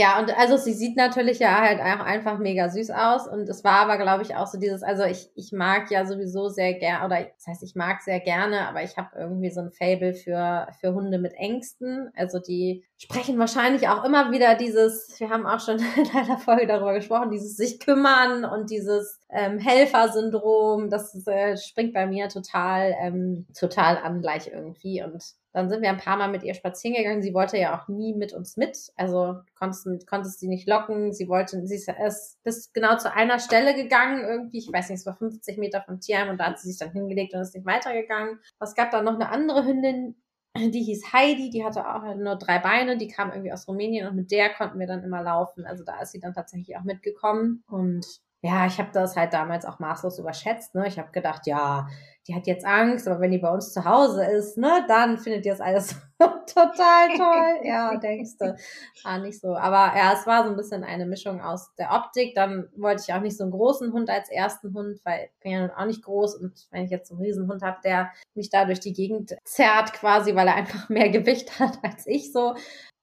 Ja, 0.00 0.18
und 0.18 0.34
also 0.34 0.56
sie 0.56 0.72
sieht 0.72 0.96
natürlich 0.96 1.40
ja 1.40 1.60
halt 1.60 1.78
auch 1.78 2.02
einfach 2.02 2.38
mega 2.38 2.70
süß 2.70 2.90
aus. 2.90 3.28
Und 3.28 3.46
es 3.50 3.64
war 3.64 3.80
aber, 3.80 3.98
glaube 3.98 4.22
ich, 4.22 4.34
auch 4.34 4.46
so 4.46 4.58
dieses, 4.58 4.82
also 4.82 5.04
ich, 5.04 5.28
ich 5.34 5.52
mag 5.52 5.90
ja 5.90 6.06
sowieso 6.06 6.48
sehr 6.48 6.72
gerne, 6.72 7.04
oder 7.04 7.26
das 7.36 7.46
heißt, 7.46 7.62
ich 7.62 7.74
mag 7.74 8.00
sehr 8.00 8.18
gerne, 8.18 8.66
aber 8.66 8.82
ich 8.82 8.96
habe 8.96 9.10
irgendwie 9.14 9.50
so 9.50 9.60
ein 9.60 9.70
Fable 9.70 10.14
für, 10.14 10.68
für 10.80 10.94
Hunde 10.94 11.18
mit 11.18 11.34
Ängsten. 11.34 12.10
Also 12.16 12.38
die 12.38 12.82
sprechen 12.96 13.38
wahrscheinlich 13.38 13.88
auch 13.88 14.02
immer 14.02 14.32
wieder 14.32 14.54
dieses, 14.54 15.20
wir 15.20 15.28
haben 15.28 15.46
auch 15.46 15.60
schon 15.60 15.76
in 15.96 16.16
einer 16.16 16.38
Folge 16.38 16.66
darüber 16.66 16.94
gesprochen, 16.94 17.30
dieses 17.30 17.58
sich 17.58 17.78
kümmern 17.78 18.46
und 18.46 18.70
dieses 18.70 19.20
ähm, 19.28 19.58
Helfersyndrom, 19.58 20.88
das 20.88 21.26
äh, 21.26 21.58
springt 21.58 21.92
bei 21.92 22.06
mir 22.06 22.30
total, 22.30 22.94
ähm, 23.02 23.46
total 23.54 23.98
an 23.98 24.22
gleich 24.22 24.48
irgendwie. 24.50 25.02
Und 25.02 25.34
dann 25.52 25.68
sind 25.68 25.82
wir 25.82 25.90
ein 25.90 25.98
paar 25.98 26.16
Mal 26.16 26.30
mit 26.30 26.42
ihr 26.42 26.54
spazieren 26.54 26.96
gegangen. 26.96 27.22
Sie 27.22 27.34
wollte 27.34 27.58
ja 27.58 27.78
auch 27.78 27.88
nie 27.88 28.14
mit 28.14 28.32
uns 28.32 28.56
mit. 28.56 28.92
Also 28.96 29.40
konntest, 29.58 30.06
konntest 30.06 30.40
sie 30.40 30.48
nicht 30.48 30.68
locken. 30.68 31.12
Sie 31.12 31.28
wollte, 31.28 31.66
sie 31.66 31.74
ist 31.74 31.88
erst 31.88 32.42
bis 32.44 32.72
genau 32.72 32.96
zu 32.96 33.12
einer 33.12 33.38
Stelle 33.38 33.74
gegangen, 33.74 34.22
irgendwie, 34.22 34.58
ich 34.58 34.72
weiß 34.72 34.90
nicht, 34.90 35.00
es 35.00 35.06
war 35.06 35.16
50 35.16 35.58
Meter 35.58 35.82
vom 35.82 36.00
Tierheim 36.00 36.28
und 36.28 36.38
da 36.38 36.46
hat 36.46 36.58
sie 36.60 36.70
sich 36.70 36.78
dann 36.78 36.92
hingelegt 36.92 37.34
und 37.34 37.40
ist 37.40 37.54
nicht 37.54 37.66
weitergegangen. 37.66 38.38
Es 38.60 38.74
gab 38.74 38.90
dann 38.90 39.04
noch 39.04 39.14
eine 39.14 39.30
andere 39.30 39.64
Hündin, 39.64 40.14
die 40.56 40.82
hieß 40.82 41.12
Heidi, 41.12 41.50
die 41.50 41.64
hatte 41.64 41.86
auch 41.86 42.14
nur 42.16 42.36
drei 42.36 42.58
Beine, 42.58 42.96
die 42.96 43.08
kam 43.08 43.30
irgendwie 43.30 43.52
aus 43.52 43.68
Rumänien 43.68 44.08
und 44.08 44.16
mit 44.16 44.30
der 44.30 44.50
konnten 44.50 44.78
wir 44.78 44.86
dann 44.86 45.04
immer 45.04 45.22
laufen. 45.22 45.64
Also 45.64 45.84
da 45.84 46.00
ist 46.00 46.12
sie 46.12 46.20
dann 46.20 46.34
tatsächlich 46.34 46.76
auch 46.76 46.84
mitgekommen 46.84 47.62
und 47.68 48.04
ja, 48.42 48.66
ich 48.66 48.78
habe 48.78 48.90
das 48.92 49.16
halt 49.16 49.34
damals 49.34 49.66
auch 49.66 49.78
maßlos 49.78 50.18
überschätzt. 50.18 50.74
Ne? 50.74 50.86
Ich 50.88 50.98
habe 50.98 51.10
gedacht, 51.12 51.46
ja, 51.46 51.88
die 52.26 52.34
hat 52.34 52.46
jetzt 52.46 52.64
Angst, 52.64 53.08
aber 53.08 53.20
wenn 53.20 53.30
die 53.30 53.38
bei 53.38 53.50
uns 53.50 53.72
zu 53.72 53.84
Hause 53.84 54.24
ist, 54.24 54.56
ne, 54.56 54.84
dann 54.88 55.18
findet 55.18 55.44
ihr 55.46 55.52
das 55.52 55.60
alles 55.60 55.96
total 56.18 57.08
toll. 57.16 57.60
Ja, 57.64 57.96
denkst 57.96 58.36
du. 58.38 58.56
War 59.04 59.18
nicht 59.18 59.40
so. 59.40 59.56
Aber 59.56 59.96
ja, 59.96 60.12
es 60.12 60.26
war 60.26 60.44
so 60.44 60.50
ein 60.50 60.56
bisschen 60.56 60.84
eine 60.84 61.06
Mischung 61.06 61.40
aus 61.40 61.74
der 61.76 61.92
Optik. 61.92 62.34
Dann 62.34 62.68
wollte 62.76 63.02
ich 63.06 63.12
auch 63.12 63.20
nicht 63.20 63.36
so 63.36 63.44
einen 63.44 63.52
großen 63.52 63.92
Hund 63.92 64.08
als 64.08 64.30
ersten 64.30 64.74
Hund, 64.74 65.00
weil 65.04 65.30
ich 65.34 65.40
bin 65.42 65.52
ja 65.52 65.60
nun 65.60 65.70
auch 65.70 65.86
nicht 65.86 66.02
groß 66.02 66.36
und 66.36 66.68
wenn 66.70 66.84
ich 66.84 66.90
jetzt 66.90 67.08
so 67.08 67.14
einen 67.14 67.24
Riesenhund 67.24 67.62
habe, 67.62 67.78
der 67.84 68.10
mich 68.34 68.50
da 68.50 68.64
durch 68.64 68.80
die 68.80 68.92
Gegend 68.92 69.36
zerrt 69.44 69.92
quasi, 69.92 70.34
weil 70.34 70.48
er 70.48 70.54
einfach 70.54 70.88
mehr 70.88 71.10
Gewicht 71.10 71.58
hat 71.58 71.78
als 71.82 72.06
ich 72.06 72.32
so, 72.32 72.54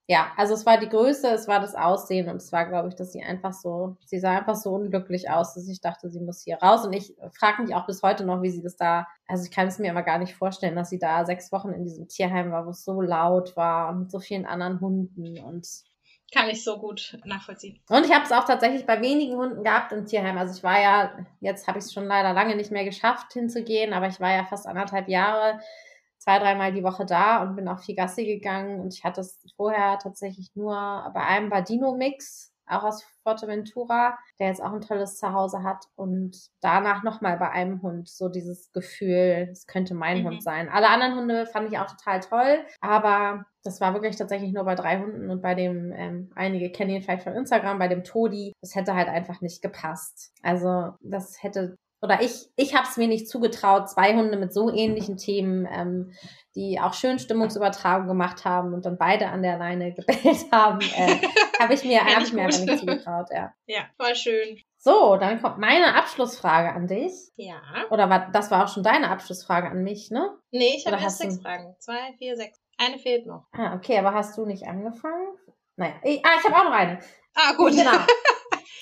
ja, 0.10 0.32
also 0.38 0.54
es 0.54 0.65
war 0.65 0.78
die 0.78 0.88
Größe, 0.88 1.28
es 1.28 1.50
war 1.50 1.60
das 1.60 1.76
Aussehen 1.76 2.30
und 2.30 2.38
es 2.38 2.54
war, 2.54 2.65
glaube 2.65 2.88
ich, 2.88 2.96
dass 2.96 3.12
sie 3.12 3.22
einfach 3.22 3.52
so, 3.52 3.98
sie 4.06 4.20
sah 4.20 4.38
einfach 4.38 4.56
so 4.56 4.72
unglücklich 4.72 5.30
aus, 5.30 5.54
dass 5.54 5.67
ich 5.67 5.82
dachte, 5.82 6.10
sie 6.10 6.22
muss 6.22 6.43
hier 6.43 6.58
raus. 6.60 6.86
Und 6.86 6.93
ich 6.93 7.13
frage 7.38 7.62
mich 7.62 7.76
auch 7.76 7.86
bis 7.86 8.02
heute 8.04 8.26
noch, 8.26 8.41
wie 8.41 8.50
sie 8.50 8.62
das 8.62 8.78
da, 8.78 9.06
also 9.28 9.43
ich 9.43 9.52
kann 9.52 9.67
es 9.67 9.80
mir 9.80 9.91
aber 9.91 10.04
gar 10.04 10.17
nicht 10.17 10.34
vorstellen, 10.34 10.78
dass 10.78 10.89
sie 10.89 10.98
da 10.98 11.26
sechs 11.26 11.52
Wochen 11.52 11.72
in 11.72 11.84
diesem 11.84 12.08
Tierheim 12.08 12.52
war, 12.52 12.65
wo 12.65 12.70
es 12.70 12.86
so 12.86 13.02
laut 13.02 13.58
war 13.58 13.89
und 13.89 14.00
mit 14.00 14.12
so 14.12 14.20
vielen 14.20 14.46
anderen 14.46 14.80
Hunden 14.80 15.39
und 15.39 15.67
kann 16.34 16.50
ich 16.50 16.63
so 16.63 16.78
gut 16.78 17.17
nachvollziehen. 17.26 17.80
Und 17.89 18.06
ich 18.06 18.13
habe 18.13 18.26
es 18.26 18.32
auch 18.32 18.43
tatsächlich 18.46 18.86
bei 18.86 19.02
wenigen 19.02 19.38
Hunden 19.38 19.63
gehabt 19.63 19.93
im 19.93 20.06
Tierheim. 20.06 20.38
Also 20.38 20.58
ich 20.58 20.63
war 20.63 20.82
ja, 20.82 21.12
jetzt 21.39 21.67
habe 21.67 21.80
ich 21.80 21.86
es 21.86 21.93
schon 21.93 22.06
leider 22.06 22.34
lange 22.34 22.56
nicht 22.56 22.72
mehr 22.72 22.84
geschafft 22.84 23.34
hinzugehen, 23.34 23.93
aber 23.93 24.08
ich 24.08 24.20
war 24.20 24.34
ja 24.34 24.43
fast 24.46 24.67
anderthalb 24.67 25.08
Jahre 25.08 25.60
zwei, 26.27 26.39
dreimal 26.39 26.73
die 26.73 26.83
Woche 26.83 27.05
da 27.05 27.41
und 27.41 27.55
bin 27.55 27.69
auch 27.69 27.79
viel 27.79 27.95
Gassi 27.95 28.25
gegangen. 28.25 28.81
Und 28.81 28.93
ich 28.93 29.05
hatte 29.05 29.21
es 29.21 29.39
vorher 29.55 29.97
tatsächlich 29.97 30.51
nur 30.55 30.75
bei 31.13 31.21
einem 31.21 31.49
Badino-Mix, 31.49 32.53
auch 32.69 32.83
aus 32.83 33.01
Forteventura, 33.23 34.17
der 34.37 34.47
jetzt 34.47 34.61
auch 34.61 34.73
ein 34.73 34.81
tolles 34.81 35.17
Zuhause 35.17 35.63
hat. 35.63 35.85
Und 35.95 36.35
danach 36.59 37.01
nochmal 37.03 37.37
bei 37.37 37.49
einem 37.49 37.81
Hund 37.81 38.09
so 38.09 38.27
dieses 38.27 38.73
Gefühl, 38.73 39.47
es 39.49 39.67
könnte 39.67 39.93
mein 39.93 40.19
mhm. 40.19 40.27
Hund 40.27 40.43
sein. 40.43 40.67
Alle 40.67 40.89
anderen 40.89 41.15
Hunde 41.15 41.45
fand 41.45 41.71
ich 41.71 41.79
auch 41.79 41.87
total 41.87 42.19
toll, 42.19 42.65
aber 42.81 43.45
das 43.63 43.79
war 43.79 43.93
wirklich 43.93 44.17
tatsächlich 44.17 44.51
nur 44.51 44.65
bei 44.65 44.75
drei 44.75 44.99
Hunden 44.99 45.29
und 45.29 45.41
bei 45.41 45.55
dem, 45.55 45.93
ähm, 45.93 46.29
einige 46.35 46.73
kennen 46.73 46.89
ihn 46.89 47.01
vielleicht 47.01 47.23
von 47.23 47.33
Instagram, 47.33 47.79
bei 47.79 47.87
dem 47.87 48.03
Todi, 48.03 48.51
das 48.59 48.75
hätte 48.75 48.95
halt 48.95 49.07
einfach 49.07 49.39
nicht 49.39 49.61
gepasst. 49.61 50.33
Also 50.43 50.93
das 50.99 51.41
hätte 51.41 51.77
oder 52.01 52.21
ich, 52.21 52.47
ich 52.55 52.75
habe 52.75 52.88
es 52.88 52.97
mir 52.97 53.07
nicht 53.07 53.27
zugetraut, 53.27 53.89
zwei 53.89 54.15
Hunde 54.15 54.38
mit 54.38 54.53
so 54.53 54.71
ähnlichen 54.71 55.17
Themen, 55.17 55.67
ähm, 55.71 56.13
die 56.55 56.79
auch 56.79 56.93
schön 56.93 57.19
Stimmungsübertragung 57.19 58.07
gemacht 58.07 58.45
haben 58.45 58.73
und 58.73 58.86
dann 58.86 58.97
beide 58.97 59.29
an 59.29 59.41
der 59.41 59.57
Leine 59.57 59.93
gebellt 59.95 60.51
haben, 60.51 60.79
äh, 60.81 61.17
habe 61.60 61.73
ich 61.73 61.83
mir, 61.83 62.03
hab 62.03 62.23
ich 62.23 62.33
mir 62.33 62.43
einfach 62.45 62.60
nicht 62.60 62.79
zugetraut, 62.79 63.27
ja. 63.31 63.53
Ja, 63.65 63.86
voll 63.97 64.15
schön. 64.15 64.57
So, 64.77 65.17
dann 65.17 65.41
kommt 65.41 65.57
meine 65.57 65.95
Abschlussfrage 65.95 66.71
an 66.71 66.88
dich. 66.88 67.12
Ja. 67.36 67.62
Oder 67.89 68.10
war, 68.10 68.31
das 68.31 68.51
war 68.51 68.63
auch 68.63 68.73
schon 68.73 68.83
deine 68.83 69.10
Abschlussfrage 69.10 69.67
an 69.67 69.83
mich, 69.83 70.12
ne? 70.12 70.29
Nee, 70.51 70.75
ich 70.77 70.86
habe 70.86 71.01
erst 71.01 71.17
sechs 71.17 71.41
Fragen. 71.41 71.75
Zwei, 71.79 72.13
vier, 72.17 72.36
sechs. 72.38 72.62
Eine 72.77 72.99
fehlt 72.99 73.25
noch. 73.25 73.47
Ah, 73.51 73.75
okay, 73.75 73.97
aber 73.97 74.13
hast 74.13 74.38
du 74.38 74.45
nicht 74.45 74.67
angefangen? 74.67 75.36
Naja, 75.77 75.93
ich, 76.03 76.23
ah, 76.23 76.29
ich 76.38 76.45
habe 76.45 76.55
auch 76.55 76.63
noch 76.65 76.77
eine. 76.77 76.99
Ah, 77.33 77.53
gut. 77.53 77.71
Genau. 77.71 77.91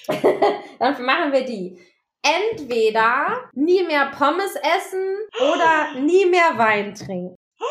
dann 0.80 1.06
machen 1.06 1.32
wir 1.32 1.46
die 1.46 1.80
entweder 2.26 3.50
nie 3.54 3.84
mehr 3.84 4.12
Pommes 4.12 4.56
essen 4.56 5.18
oder 5.40 5.94
nie 6.00 6.26
mehr 6.26 6.58
Wein 6.58 6.96
trinken. 6.96 7.36
Oh, 7.60 7.66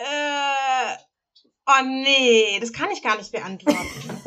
äh, 0.00 0.96
oh 1.66 1.82
nee, 1.84 2.58
das 2.60 2.72
kann 2.72 2.90
ich 2.90 3.02
gar 3.02 3.16
nicht 3.16 3.32
beantworten. 3.32 4.22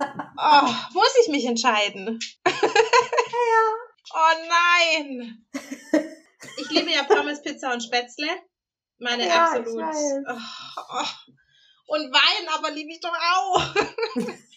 oh, 0.38 0.74
muss 0.92 1.14
ich 1.22 1.28
mich 1.28 1.44
entscheiden? 1.44 2.18
ja. 2.46 2.54
Oh 4.14 4.34
nein. 4.48 5.46
Ich 6.60 6.70
liebe 6.70 6.90
ja 6.90 7.04
Pommes, 7.04 7.40
Pizza 7.42 7.72
und 7.72 7.82
Spätzle. 7.82 8.26
Meine 8.98 9.26
ja, 9.26 9.52
absolut. 9.52 9.94
Oh, 10.28 10.34
oh. 10.92 11.06
Und 11.86 12.12
Wein 12.12 12.48
aber 12.54 12.70
liebe 12.70 12.92
ich 12.92 13.00
doch 13.00 13.14
auch. 13.14 13.74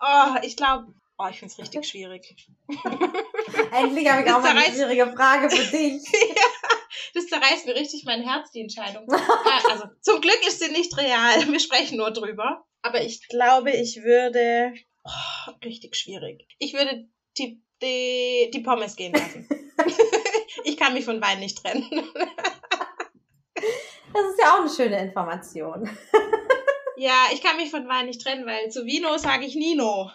Oh, 0.00 0.36
ich 0.42 0.56
glaube, 0.56 0.92
oh, 1.18 1.26
ich 1.30 1.38
finde 1.38 1.52
es 1.52 1.58
richtig 1.58 1.86
schwierig. 1.88 2.36
Endlich 3.72 4.08
habe 4.10 4.22
ich 4.24 4.32
auch 4.32 4.40
mal 4.40 4.56
eine 4.56 4.62
schwierige 4.62 5.12
Frage 5.12 5.50
für 5.50 5.64
dich. 5.76 6.02
ja, 6.12 6.78
das 7.14 7.26
zerreißt 7.26 7.66
mir 7.66 7.74
richtig 7.74 8.04
mein 8.04 8.22
Herz, 8.22 8.50
die 8.52 8.60
Entscheidung. 8.60 9.06
Ah, 9.12 9.60
also, 9.70 9.84
zum 10.00 10.20
Glück 10.20 10.40
ist 10.46 10.60
sie 10.60 10.70
nicht 10.70 10.96
real. 10.96 11.50
Wir 11.50 11.60
sprechen 11.60 11.98
nur 11.98 12.10
drüber. 12.10 12.64
Aber 12.82 13.02
ich 13.02 13.26
glaube, 13.28 13.72
ich 13.72 14.02
würde. 14.02 14.72
Oh, 15.04 15.50
richtig 15.64 15.96
schwierig. 15.96 16.46
Ich 16.58 16.74
würde 16.74 17.08
die, 17.38 17.62
die, 17.82 18.50
die 18.52 18.60
Pommes 18.60 18.94
gehen 18.94 19.14
lassen. 19.14 19.48
ich 20.64 20.76
kann 20.76 20.92
mich 20.94 21.04
von 21.04 21.20
Wein 21.20 21.40
nicht 21.40 21.58
trennen. 21.62 21.88
das 23.54 24.24
ist 24.30 24.40
ja 24.40 24.54
auch 24.54 24.60
eine 24.60 24.70
schöne 24.70 25.00
Information. 25.00 25.88
Ja, 26.98 27.26
ich 27.32 27.42
kann 27.42 27.56
mich 27.56 27.70
von 27.70 27.88
Wein 27.88 28.06
nicht 28.06 28.22
trennen, 28.22 28.44
weil 28.46 28.70
zu 28.70 28.84
Vino 28.84 29.16
sage 29.18 29.44
ich 29.44 29.54
Nino. 29.54 30.10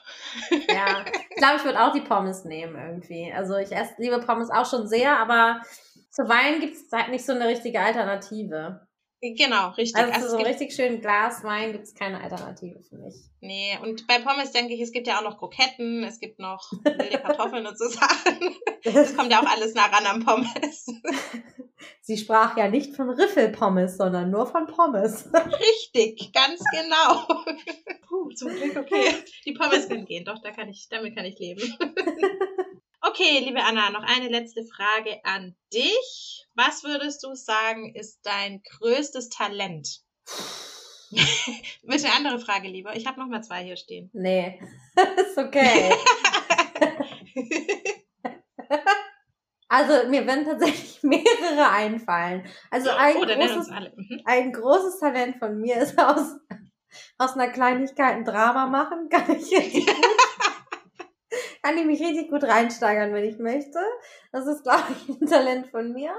Ja, 0.67 1.05
ich 1.29 1.37
glaube, 1.37 1.57
ich 1.57 1.63
würde 1.63 1.81
auch 1.81 1.93
die 1.93 2.01
Pommes 2.01 2.43
nehmen 2.43 2.75
irgendwie. 2.75 3.31
Also 3.33 3.55
ich 3.55 3.71
esse 3.71 3.93
liebe 3.97 4.19
Pommes 4.19 4.49
auch 4.49 4.69
schon 4.69 4.87
sehr, 4.87 5.17
aber 5.17 5.61
zu 6.09 6.27
Wein 6.27 6.59
gibt 6.59 6.75
es 6.75 6.91
halt 6.91 7.09
nicht 7.09 7.25
so 7.25 7.33
eine 7.33 7.47
richtige 7.47 7.79
Alternative. 7.79 8.85
Genau, 9.31 9.69
richtig. 9.69 9.95
Also, 10.01 10.13
also 10.13 10.29
so 10.31 10.37
ein 10.37 10.45
richtig 10.45 10.73
schönen 10.75 10.99
Glas 10.99 11.45
Wein 11.45 11.71
gibt 11.71 11.85
es 11.85 11.95
keine 11.95 12.19
Alternative 12.19 12.83
für 12.83 12.97
mich. 12.97 13.15
Nee, 13.39 13.77
und 13.81 14.05
bei 14.05 14.19
Pommes 14.19 14.51
denke 14.51 14.73
ich, 14.73 14.81
es 14.81 14.91
gibt 14.91 15.07
ja 15.07 15.17
auch 15.17 15.23
noch 15.23 15.37
Kroketten, 15.37 16.03
es 16.03 16.19
gibt 16.19 16.39
noch 16.39 16.69
wilde 16.83 17.19
Kartoffeln 17.19 17.65
und 17.65 17.77
so 17.77 17.87
Sachen. 17.87 18.37
Das 18.83 19.15
kommt 19.15 19.31
ja 19.31 19.41
auch 19.41 19.47
alles 19.47 19.75
nah 19.75 19.85
ran 19.85 20.05
am 20.07 20.25
Pommes. 20.25 20.87
Sie 22.01 22.17
sprach 22.17 22.57
ja 22.57 22.67
nicht 22.67 22.97
von 22.97 23.09
Riffelpommes, 23.09 23.95
sondern 23.95 24.29
nur 24.29 24.45
von 24.45 24.67
Pommes. 24.67 25.29
Richtig, 25.33 26.33
ganz 26.33 26.61
genau. 26.71 27.25
Puh, 28.07 28.29
zum 28.31 28.49
Glück, 28.49 28.75
okay. 28.75 29.23
Die 29.45 29.53
Pommes 29.53 29.87
können 29.87 30.05
gehen, 30.05 30.25
doch, 30.25 30.41
da 30.41 30.51
kann 30.51 30.67
ich, 30.67 30.89
damit 30.89 31.15
kann 31.15 31.23
ich 31.23 31.39
leben. 31.39 31.61
Okay, 33.13 33.41
liebe 33.45 33.61
Anna, 33.61 33.91
noch 33.91 34.01
eine 34.01 34.27
letzte 34.27 34.63
Frage 34.65 35.23
an 35.23 35.55
dich. 35.71 36.47
Was 36.55 36.83
würdest 36.83 37.23
du 37.23 37.35
sagen, 37.35 37.93
ist 37.93 38.19
dein 38.23 38.63
größtes 38.63 39.29
Talent? 39.29 40.01
Du 41.83 41.91
eine 41.91 42.11
andere 42.15 42.39
Frage 42.39 42.69
lieber? 42.69 42.95
Ich 42.95 43.05
habe 43.05 43.19
noch 43.19 43.27
mal 43.27 43.43
zwei 43.43 43.63
hier 43.63 43.77
stehen. 43.77 44.09
Nee, 44.13 44.59
ist 45.17 45.37
okay. 45.37 45.91
Also 49.67 50.07
mir 50.09 50.25
werden 50.27 50.45
tatsächlich 50.45 51.01
mehrere 51.01 51.69
einfallen. 51.69 52.45
Also 52.69 52.91
ein, 52.91 53.17
oh, 53.17 53.25
dann 53.25 53.39
nennen 53.39 53.55
großes. 53.55 53.71
Mhm. 53.95 54.21
ein 54.25 54.53
großes 54.53 54.99
Talent 54.99 55.37
von 55.37 55.59
mir 55.59 55.77
ist 55.77 55.99
aus, 55.99 56.35
aus 57.17 57.33
einer 57.33 57.49
Kleinigkeit 57.49 58.15
ein 58.15 58.25
Drama 58.25 58.67
machen. 58.67 59.09
Kann 59.09 59.35
ich, 59.35 59.49
gut, 59.49 60.22
kann 61.63 61.77
ich 61.77 61.85
mich 61.85 62.01
richtig 62.01 62.29
gut 62.29 62.43
reinsteigern, 62.43 63.13
wenn 63.13 63.23
ich 63.23 63.39
möchte. 63.39 63.79
Das 64.31 64.45
ist, 64.45 64.63
glaube 64.63 64.83
ich, 64.91 65.09
ein 65.21 65.27
Talent 65.27 65.67
von 65.67 65.93
mir. 65.93 66.11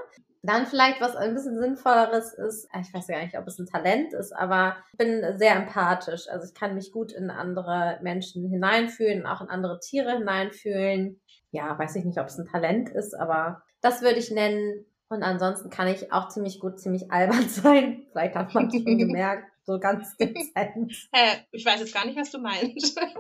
Dann 0.42 0.66
vielleicht 0.66 1.00
was 1.00 1.16
ein 1.16 1.35
bisschen 1.35 1.59
sinnvolleres 1.59 2.35
ist, 2.35 2.68
ich 2.78 2.92
weiß 2.92 3.09
ja 3.09 3.22
nicht, 3.22 3.38
ob 3.38 3.46
es 3.46 3.59
ein 3.59 3.66
Talent 3.66 4.12
ist, 4.12 4.33
aber 4.33 4.76
ich 4.92 4.98
bin 4.98 5.38
sehr 5.38 5.57
empathisch. 5.57 6.28
Also 6.28 6.46
ich 6.46 6.54
kann 6.54 6.74
mich 6.74 6.92
gut 6.92 7.12
in 7.12 7.30
andere 7.30 7.98
Menschen 8.02 8.50
hineinfühlen, 8.50 9.24
auch 9.24 9.40
in 9.40 9.48
andere 9.48 9.80
Tiere 9.80 10.18
hineinfühlen. 10.18 11.20
Ja, 11.50 11.78
weiß 11.78 11.96
ich 11.96 12.04
nicht, 12.04 12.18
ob 12.18 12.26
es 12.26 12.38
ein 12.38 12.46
Talent 12.46 12.90
ist, 12.90 13.14
aber 13.14 13.62
das 13.80 14.02
würde 14.02 14.18
ich 14.18 14.30
nennen. 14.30 14.85
Und 15.09 15.22
ansonsten 15.22 15.70
kann 15.70 15.88
ich 15.88 16.12
auch 16.12 16.28
ziemlich 16.28 16.61
gut, 16.61 16.78
ziemlich 16.78 17.11
albern 17.11 17.42
sein. 17.48 18.07
Vielleicht 18.11 18.35
hat 18.35 18.52
man 18.52 18.66
es 18.66 18.74
schon 18.74 18.85
gemerkt, 18.98 19.50
so 19.64 19.78
ganz 19.78 20.14
dezent. 20.18 21.09
Hä, 21.12 21.38
ich 21.52 21.64
weiß 21.64 21.80
jetzt 21.80 21.94
gar 21.94 22.04
nicht, 22.04 22.18
was 22.18 22.30
du 22.30 22.38
meinst. 22.38 22.96
Es 22.96 23.14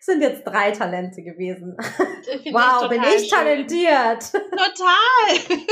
sind 0.00 0.22
jetzt 0.22 0.44
drei 0.44 0.70
Talente 0.70 1.22
gewesen. 1.22 1.76
Wow, 2.52 2.88
bin 2.88 3.02
ich 3.02 3.28
schön. 3.28 3.38
talentiert. 3.38 4.22
Total! 4.32 5.58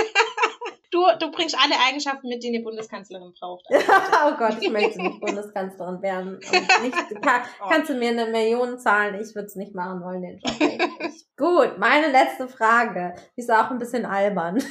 Du, 0.90 1.04
du 1.20 1.30
bringst 1.30 1.54
alle 1.62 1.74
Eigenschaften 1.86 2.28
mit, 2.28 2.42
die 2.42 2.48
eine 2.48 2.60
Bundeskanzlerin 2.64 3.34
braucht. 3.38 3.66
oh 3.70 4.36
Gott, 4.38 4.56
ich 4.58 4.70
möchte 4.70 5.02
nicht 5.02 5.20
Bundeskanzlerin 5.20 6.00
werden. 6.00 6.38
Nicht, 6.82 6.96
kann, 7.22 7.42
Oh. 7.62 7.68
kannst 7.68 7.90
du 7.90 7.94
mir 7.94 8.08
eine 8.08 8.24
Million 8.26 8.78
zahlen? 8.78 9.20
Ich 9.20 9.34
würde 9.34 9.48
es 9.48 9.56
nicht 9.56 9.74
machen 9.74 10.00
wollen, 10.02 10.22
den 10.22 10.38
Job. 10.38 10.88
Gut, 11.36 11.78
meine 11.78 12.10
letzte 12.10 12.48
Frage. 12.48 13.14
Die 13.36 13.42
ist 13.42 13.50
auch 13.52 13.70
ein 13.70 13.78
bisschen 13.78 14.06
albern. 14.06 14.62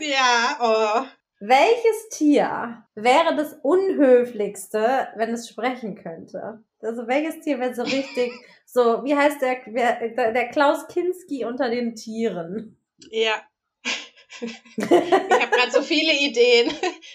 Ja, 0.00 0.58
oh. 0.60 1.06
Welches 1.40 2.08
Tier 2.10 2.84
wäre 2.94 3.34
das 3.34 3.54
unhöflichste, 3.62 5.08
wenn 5.16 5.30
es 5.32 5.48
sprechen 5.48 5.94
könnte? 5.94 6.62
Also 6.82 7.06
welches 7.06 7.40
Tier 7.40 7.58
wäre 7.58 7.74
so 7.74 7.82
richtig, 7.82 8.32
so, 8.74 9.04
wie 9.04 9.14
heißt 9.14 9.40
der, 9.40 9.62
der, 9.66 10.32
der 10.32 10.48
Klaus 10.48 10.86
Kinski 10.88 11.44
unter 11.44 11.70
den 11.70 11.94
Tieren? 11.94 12.76
Ja. 13.10 13.40
Ich 14.40 14.50
habe 14.82 15.50
gerade 15.56 15.70
so 15.70 15.80
viele 15.82 16.12
Ideen. 16.12 16.72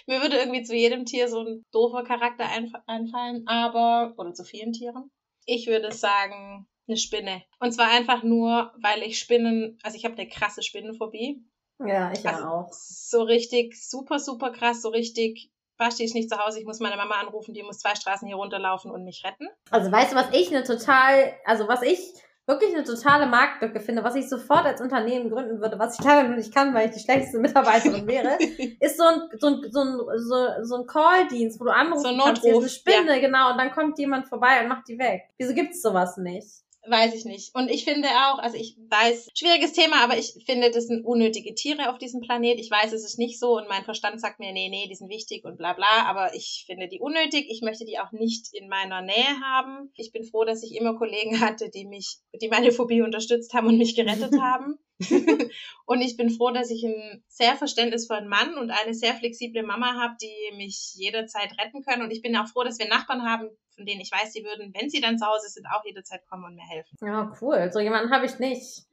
Mir 0.08 0.22
würde 0.22 0.38
irgendwie 0.38 0.64
zu 0.64 0.74
jedem 0.74 1.06
Tier 1.06 1.28
so 1.28 1.42
ein 1.42 1.66
doofer 1.74 2.04
Charakter 2.06 2.46
einf- 2.46 2.82
einfallen, 2.88 3.44
aber, 3.46 4.14
oder 4.18 4.34
zu 4.34 4.46
vielen 4.46 4.72
Tieren. 4.72 5.12
Ich 5.46 5.68
würde 5.68 5.92
sagen, 5.92 6.66
eine 6.88 6.96
Spinne. 6.96 7.44
Und 7.60 7.74
zwar 7.74 7.92
einfach 7.92 8.24
nur, 8.24 8.72
weil 8.82 9.04
ich 9.04 9.20
Spinnen, 9.20 9.78
also 9.84 9.98
ich 9.98 10.06
habe 10.06 10.16
eine 10.16 10.30
krasse 10.30 10.64
Spinnenphobie. 10.64 11.44
Ja, 11.86 12.12
ich 12.14 12.26
Also, 12.26 12.46
auch. 12.46 12.70
So 12.72 13.24
richtig, 13.24 13.76
super, 13.86 14.20
super 14.20 14.52
krass, 14.52 14.82
so 14.82 14.90
richtig, 14.90 15.52
Basti 15.80 16.04
ist 16.04 16.14
nicht 16.14 16.30
zu 16.30 16.38
Hause, 16.38 16.60
ich 16.60 16.66
muss 16.66 16.80
meine 16.80 16.98
Mama 16.98 17.16
anrufen, 17.16 17.54
die 17.54 17.64
muss 17.64 17.80
zwei 17.80 17.96
Straßen 17.96 18.28
hier 18.28 18.36
runterlaufen 18.36 18.92
und 18.92 19.04
mich 19.06 19.24
retten. 19.26 19.48
Also 19.72 19.92
weißt 19.92 20.12
du, 20.12 20.16
was 20.18 20.28
ich 20.34 20.50
eine 20.50 20.64
total, 20.64 21.34
also 21.46 21.68
was 21.68 21.82
ich 21.82 22.00
wirklich 22.46 22.76
eine 22.76 22.84
totale 22.84 23.28
Marktlücke 23.28 23.80
finde, 23.80 24.04
was 24.04 24.16
ich 24.16 24.28
sofort 24.28 24.66
als 24.66 24.82
Unternehmen 24.82 25.30
gründen 25.30 25.62
würde, 25.62 25.80
was 25.80 25.98
ich 25.98 26.06
leider 26.06 26.28
noch 26.28 26.36
nicht 26.36 26.54
kann, 26.54 26.74
weil 26.74 26.90
ich 26.90 26.96
die 26.96 27.00
schlechteste 27.00 27.40
Mitarbeiterin 27.40 28.08
wäre, 28.08 28.38
ist 28.80 28.98
so 28.98 29.04
ein, 29.04 29.22
so 29.40 29.48
ein, 29.48 29.72
so 29.72 29.80
ein, 29.82 29.98
so, 30.18 30.48
so 30.64 30.76
ein 30.78 30.88
Call-Dienst, 30.88 31.60
wo 31.60 31.66
du 31.66 31.72
anrufst, 31.72 32.04
So 32.04 32.10
ein 32.10 32.20
kannst, 32.20 32.42
hier 32.42 32.52
ist 32.52 32.58
eine 32.58 32.66
Notruf, 32.66 32.72
Spinne, 32.72 33.22
genau, 33.22 33.52
und 33.52 33.58
dann 33.58 33.72
kommt 33.72 33.98
jemand 34.00 34.28
vorbei 34.28 34.62
und 34.62 34.68
macht 34.68 34.88
die 34.88 35.00
weg. 35.00 35.30
Wieso 35.38 35.54
gibt's 35.54 35.82
sowas 35.82 36.18
nicht? 36.18 36.48
Weiß 36.88 37.14
ich 37.14 37.26
nicht. 37.26 37.54
Und 37.56 37.70
ich 37.70 37.84
finde 37.84 38.08
auch, 38.08 38.40
also 38.40 38.56
ich 38.56 38.78
weiß, 38.90 39.28
schwieriges 39.38 39.74
Thema, 39.74 40.02
aber 40.04 40.18
ich 40.18 40.34
finde, 40.46 40.72
das 40.72 40.88
sind 40.88 41.06
unnötige 41.06 41.54
Tiere 41.54 41.90
auf 41.90 41.98
diesem 41.98 42.22
Planet. 42.22 42.58
Ich 42.58 42.72
weiß, 42.72 42.94
es 42.94 43.04
ist 43.04 43.20
nicht 43.20 43.38
so 43.38 43.58
und 43.58 43.68
mein 43.68 43.84
Verstand 43.84 44.22
sagt 44.22 44.40
mir, 44.40 44.54
nee, 44.54 44.70
nee, 44.70 44.88
die 44.88 44.96
sind 44.96 45.10
wichtig 45.10 45.44
und 45.44 45.58
bla 45.58 45.74
bla, 45.74 46.06
aber 46.06 46.34
ich 46.36 46.64
finde 46.66 46.88
die 46.88 47.00
unnötig. 47.00 47.48
Ich 47.50 47.62
möchte 47.62 47.86
die 47.86 48.00
auch 48.00 48.12
nicht 48.12 48.54
in 48.54 48.70
meiner 48.70 49.02
Nähe 49.02 49.42
haben. 49.44 49.92
Ich 49.96 50.12
bin 50.14 50.24
froh, 50.24 50.46
dass 50.46 50.64
ich 50.64 50.76
immer 50.76 50.96
Kollegen 50.98 51.40
hatte, 51.42 51.70
die 51.70 51.86
mich, 51.86 52.20
die 52.42 52.48
meine 52.48 52.72
Phobie 52.72 53.02
unterstützt 53.02 53.54
haben 53.54 53.68
und 53.68 53.78
mich 53.78 53.96
gerettet 53.96 54.34
haben. 54.42 54.80
und 55.86 56.02
ich 56.02 56.18
bin 56.18 56.30
froh, 56.30 56.52
dass 56.52 56.70
ich 56.70 56.84
einen 56.86 57.24
sehr 57.28 57.56
verständnisvollen 57.56 58.28
Mann 58.28 58.56
und 58.56 58.72
eine 58.72 58.94
sehr 58.94 59.14
flexible 59.14 59.64
Mama 59.64 59.94
habe, 59.94 60.16
die 60.22 60.56
mich 60.58 60.94
jederzeit 60.96 61.52
retten 61.60 61.84
können. 61.84 62.04
Und 62.04 62.12
ich 62.12 62.22
bin 62.22 62.36
auch 62.36 62.48
froh, 62.48 62.64
dass 62.64 62.80
wir 62.80 62.88
Nachbarn 62.88 63.24
haben, 63.24 63.50
von 63.76 63.86
denen 63.86 64.02
ich 64.02 64.12
weiß, 64.12 64.34
die 64.34 64.44
würden, 64.44 64.74
wenn 64.78 64.90
sie 64.90 65.02
dann 65.02 65.18
zu 65.18 65.26
Hause 65.26 65.48
sind, 65.50 65.66
auch 65.68 65.86
jederzeit 65.86 66.26
kommen 66.30 66.44
und 66.44 66.56
mir 66.56 66.68
helfen. 66.68 66.98
Ja, 67.02 67.34
cool. 67.42 67.70
So 67.72 67.80
jemanden 67.80 68.12
habe 68.12 68.26
ich 68.26 68.40
nicht. 68.40 68.86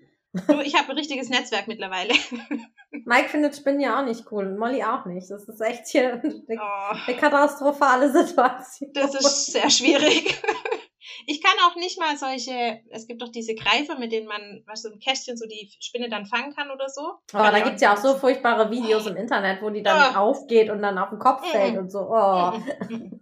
Du, 0.46 0.60
ich 0.60 0.74
habe 0.74 0.90
ein 0.90 0.98
richtiges 0.98 1.28
Netzwerk 1.28 1.66
mittlerweile. 1.66 2.12
Mike 3.04 3.28
findet 3.30 3.56
Spinnen 3.56 3.80
ja 3.80 4.00
auch 4.00 4.04
nicht 4.04 4.30
cool 4.30 4.46
und 4.46 4.58
Molly 4.58 4.82
auch 4.84 5.06
nicht. 5.06 5.30
Das 5.30 5.48
ist 5.48 5.60
echt 5.60 5.86
hier 5.88 6.14
eine, 6.22 6.42
Oh, 6.60 6.96
eine 7.06 7.16
katastrophale 7.16 8.12
Situation. 8.12 8.90
das 8.92 9.14
ist 9.14 9.52
sehr 9.52 9.70
schwierig. 9.70 10.40
Ich 11.26 11.42
kann 11.42 11.54
auch 11.66 11.76
nicht 11.76 11.98
mal 11.98 12.16
solche, 12.16 12.80
es 12.90 13.06
gibt 13.06 13.22
doch 13.22 13.28
diese 13.30 13.54
Greifer, 13.54 13.98
mit 13.98 14.12
denen 14.12 14.26
man, 14.26 14.62
was 14.66 14.82
so 14.82 14.90
ein 14.90 14.98
Kästchen, 14.98 15.36
so 15.36 15.46
die 15.46 15.70
Spinne 15.80 16.08
dann 16.08 16.26
fangen 16.26 16.54
kann 16.54 16.70
oder 16.70 16.88
so. 16.88 17.02
Oh, 17.02 17.18
da 17.32 17.60
gibt's 17.60 17.82
ja 17.82 17.94
auch 17.94 17.98
so 17.98 18.14
furchtbare 18.16 18.70
Videos 18.70 19.06
im 19.06 19.16
Internet, 19.16 19.62
wo 19.62 19.70
die 19.70 19.82
dann 19.82 20.14
Ah. 20.14 20.20
aufgeht 20.20 20.70
und 20.70 20.82
dann 20.82 20.98
auf 20.98 21.10
den 21.10 21.18
Kopf 21.18 21.46
fällt 21.50 21.76
und 21.78 21.90
so. 21.90 22.00
Oh. 22.00 22.52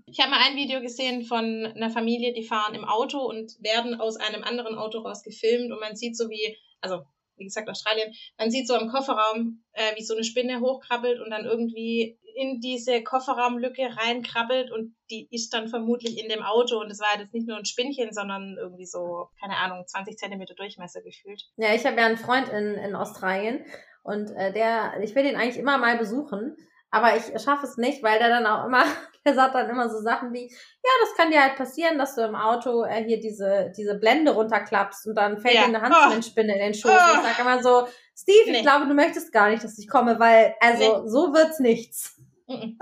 Ich 0.07 0.20
habe 0.20 0.31
mal 0.31 0.40
ein 0.47 0.57
Video 0.57 0.81
gesehen 0.81 1.25
von 1.25 1.44
einer 1.75 1.90
Familie, 1.90 2.33
die 2.33 2.44
fahren 2.44 2.75
im 2.75 2.85
Auto 2.85 3.18
und 3.18 3.53
werden 3.61 4.01
aus 4.01 4.16
einem 4.16 4.44
anderen 4.44 4.77
Auto 4.79 4.99
raus 5.01 5.23
gefilmt 5.23 5.73
und 5.73 5.81
man 5.81 5.97
sieht 5.97 6.16
so 6.16 6.29
wie, 6.31 6.57
also 6.81 7.03
wie 7.37 7.44
gesagt 7.44 7.68
Australien, 7.68 8.12
man 8.38 8.51
sieht 8.51 8.68
so 8.68 8.77
im 8.79 8.88
Kofferraum, 8.88 9.64
äh, 9.73 9.97
wie 9.97 10.05
so 10.05 10.14
eine 10.14 10.23
Spinne 10.23 10.61
hochkrabbelt 10.61 11.20
und 11.20 11.31
dann 11.31 11.44
irgendwie 11.44 12.16
in 12.35 12.61
diese 12.61 13.03
Kofferraumlücke 13.03 13.83
reinkrabbelt 13.97 14.70
und 14.70 14.94
die 15.11 15.29
ist 15.31 15.55
dann 15.55 15.68
vermutlich 15.68 16.23
in 16.23 16.29
dem 16.29 16.42
Auto 16.42 16.79
und 16.81 16.90
es 16.90 17.01
war 17.01 17.18
jetzt 17.18 17.33
nicht 17.33 17.47
nur 17.47 17.57
ein 17.57 17.64
Spinnchen, 17.64 18.12
sondern 18.12 18.57
irgendwie 18.59 18.87
so, 18.87 19.29
keine 19.40 19.57
Ahnung, 19.57 19.85
20 19.87 20.16
Zentimeter 20.18 20.55
Durchmesser 20.55 21.03
gefühlt. 21.03 21.42
Ja, 21.57 21.75
ich 21.75 21.87
habe 21.87 21.99
ja 22.01 22.07
einen 22.07 22.16
Freund 22.18 22.49
in, 22.49 22.75
in 22.75 22.94
Australien 22.97 23.64
und 24.03 24.31
äh, 24.31 24.53
der, 24.53 25.01
ich 25.03 25.14
will 25.14 25.23
den 25.23 25.37
eigentlich 25.37 25.59
immer 25.59 25.79
mal 25.79 25.97
besuchen, 25.97 26.57
aber 26.90 27.16
ich 27.16 27.25
schaffe 27.42 27.66
es 27.66 27.77
nicht, 27.77 28.03
weil 28.05 28.18
der 28.18 28.29
dann 28.29 28.47
auch 28.47 28.66
immer, 28.66 28.85
der 29.27 29.35
sagt 29.35 29.55
dann 29.55 29.68
immer 29.70 29.88
so 29.88 30.01
Sachen 30.01 30.33
wie, 30.33 30.49
ja, 30.49 30.90
das 31.03 31.16
kann 31.16 31.31
dir 31.31 31.42
halt 31.42 31.57
passieren, 31.57 31.99
dass 31.99 32.14
du 32.14 32.23
im 32.23 32.35
Auto 32.37 32.85
äh, 32.85 33.03
hier 33.05 33.18
diese, 33.20 33.73
diese 33.77 33.94
Blende 33.99 34.33
runterklappst 34.33 35.07
und 35.09 35.14
dann 35.16 35.38
fällt 35.38 35.55
Ja. 35.55 35.66
dir 35.68 35.77
eine 35.77 35.88
Oh. 35.90 36.11
Handspinne 36.12 36.53
in 36.55 36.59
den 36.61 36.75
Schoß. 36.75 36.90
Und 36.90 36.99
Oh. 36.99 37.16
ich 37.16 37.37
sage 37.37 37.42
immer 37.42 37.62
so, 37.62 37.88
Steve, 38.16 38.51
Nee. 38.53 38.57
ich 38.59 38.62
glaube, 38.62 38.87
du 38.87 38.94
möchtest 38.94 39.33
gar 39.33 39.51
nicht, 39.51 39.64
dass 39.64 39.77
ich 39.79 39.88
komme, 39.88 40.20
weil, 40.20 40.55
also, 40.61 41.07
so 41.09 41.33
wird's 41.35 41.59
nichts. 41.59 42.20
Mhm. 42.46 42.78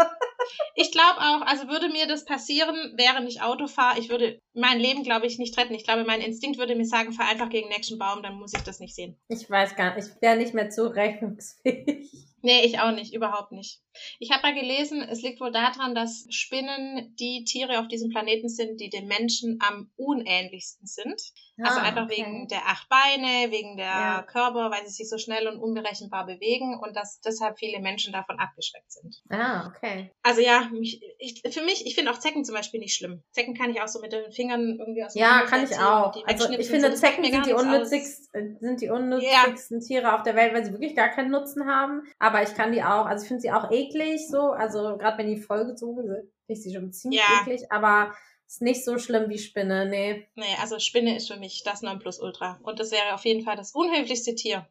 Ich 0.74 0.90
glaube 0.90 1.20
auch, 1.20 1.42
also 1.42 1.68
würde 1.68 1.88
mir 1.88 2.06
das 2.06 2.24
passieren, 2.24 2.94
während 2.96 3.28
ich 3.28 3.42
Auto 3.42 3.68
fahre, 3.68 3.98
ich 4.00 4.08
würde 4.08 4.40
mein 4.54 4.80
Leben, 4.80 5.02
glaube 5.02 5.26
ich, 5.26 5.38
nicht 5.38 5.56
retten. 5.56 5.74
Ich 5.74 5.84
glaube, 5.84 6.04
mein 6.04 6.20
Instinkt 6.20 6.58
würde 6.58 6.74
mir 6.74 6.84
sagen, 6.84 7.12
fahr 7.12 7.28
einfach 7.28 7.48
gegen 7.48 7.68
den 7.68 7.76
nächsten 7.76 7.98
Baum, 7.98 8.22
dann 8.22 8.34
muss 8.34 8.52
ich 8.54 8.62
das 8.62 8.80
nicht 8.80 8.94
sehen. 8.94 9.16
Ich 9.28 9.48
weiß 9.48 9.76
gar 9.76 9.94
nicht, 9.94 10.08
ich 10.08 10.20
wäre 10.20 10.36
nicht 10.36 10.54
mehr 10.54 10.70
zurechnungsfähig. 10.70 12.10
Nee, 12.44 12.64
ich 12.64 12.80
auch 12.80 12.90
nicht, 12.90 13.14
überhaupt 13.14 13.52
nicht. 13.52 13.80
Ich 14.18 14.32
habe 14.32 14.42
mal 14.42 14.54
gelesen, 14.54 15.00
es 15.00 15.22
liegt 15.22 15.40
wohl 15.40 15.52
daran, 15.52 15.94
dass 15.94 16.26
Spinnen 16.30 17.14
die 17.14 17.44
Tiere 17.44 17.78
auf 17.78 17.86
diesem 17.86 18.10
Planeten 18.10 18.48
sind, 18.48 18.80
die 18.80 18.90
dem 18.90 19.06
Menschen 19.06 19.60
am 19.60 19.92
unähnlichsten 19.94 20.86
sind. 20.88 21.22
Also 21.62 21.80
Ah, 21.80 21.82
einfach 21.84 22.04
okay. 22.04 22.16
wegen 22.18 22.48
der 22.48 22.66
acht 22.66 22.88
Beine, 22.88 23.50
wegen 23.50 23.76
der 23.76 23.86
Ja. 23.86 24.22
Körper, 24.22 24.70
weil 24.70 24.84
sie 24.86 24.92
sich 24.92 25.08
so 25.08 25.18
schnell 25.18 25.46
und 25.48 25.58
unberechenbar 25.58 26.26
bewegen 26.26 26.78
und 26.82 26.96
dass 26.96 27.20
deshalb 27.20 27.58
viele 27.58 27.80
Menschen 27.80 28.12
davon 28.12 28.38
abgeschreckt 28.38 28.90
sind. 28.92 29.22
Ah, 29.30 29.66
okay. 29.68 30.10
Also 30.22 30.40
ja, 30.40 30.68
mich, 30.72 31.00
ich, 31.18 31.42
für 31.52 31.62
mich, 31.64 31.86
ich 31.86 31.94
finde 31.94 32.10
auch 32.10 32.18
Zecken 32.18 32.44
zum 32.44 32.54
Beispiel 32.54 32.80
nicht 32.80 32.94
schlimm. 32.96 33.22
Zecken 33.32 33.54
kann 33.54 33.70
ich 33.70 33.80
auch 33.80 33.88
so 33.88 34.00
mit 34.00 34.12
den 34.12 34.30
Fingern 34.32 34.76
irgendwie 34.78 35.04
aus 35.04 35.12
dem 35.14 35.20
Ja, 35.20 35.38
Mund 35.38 35.50
kann 35.50 35.64
ich 35.64 35.76
auch. 35.78 36.26
Also 36.26 36.50
ich 36.50 36.68
finde, 36.68 36.94
Zecken 36.94 37.24
sind 37.24 37.46
die, 37.46 37.52
unnützigsten, 37.52 38.58
sind 38.60 38.80
die 38.80 38.90
unnützigsten 38.90 39.80
Tiere 39.80 40.14
auf 40.14 40.22
der 40.22 40.36
Welt, 40.36 40.54
weil 40.54 40.64
sie 40.64 40.72
wirklich 40.72 40.96
gar 40.96 41.08
keinen 41.08 41.30
Nutzen 41.30 41.66
haben. 41.66 42.02
Aber 42.18 42.42
ich 42.42 42.54
kann 42.54 42.72
die 42.72 42.82
auch, 42.82 43.06
also 43.06 43.22
ich 43.22 43.28
finde 43.28 43.40
sie 43.42 43.52
auch 43.52 43.70
eklig 43.70 44.28
so. 44.28 44.50
Also 44.50 44.96
gerade 44.98 45.18
wenn 45.18 45.28
die 45.28 45.40
vollgezogen 45.40 46.06
sind, 46.06 46.16
finde 46.16 46.32
ich 46.48 46.62
sie 46.62 46.74
schon 46.74 46.92
ziemlich 46.92 47.20
Ja. 47.20 47.40
eklig. 47.42 47.70
Aber 47.70 48.12
ist 48.52 48.62
nicht 48.62 48.84
so 48.84 48.98
schlimm 48.98 49.30
wie 49.30 49.38
Spinne, 49.38 49.86
nee. 49.86 50.28
Nee, 50.34 50.56
also 50.60 50.78
Spinne 50.78 51.16
ist 51.16 51.32
für 51.32 51.38
mich 51.38 51.62
das 51.64 51.80
Nonplusultra. 51.82 52.58
Und 52.62 52.78
das 52.80 52.90
wäre 52.90 53.14
auf 53.14 53.24
jeden 53.24 53.42
Fall 53.44 53.56
das 53.56 53.72
unhöflichste 53.74 54.34
Tier. 54.34 54.66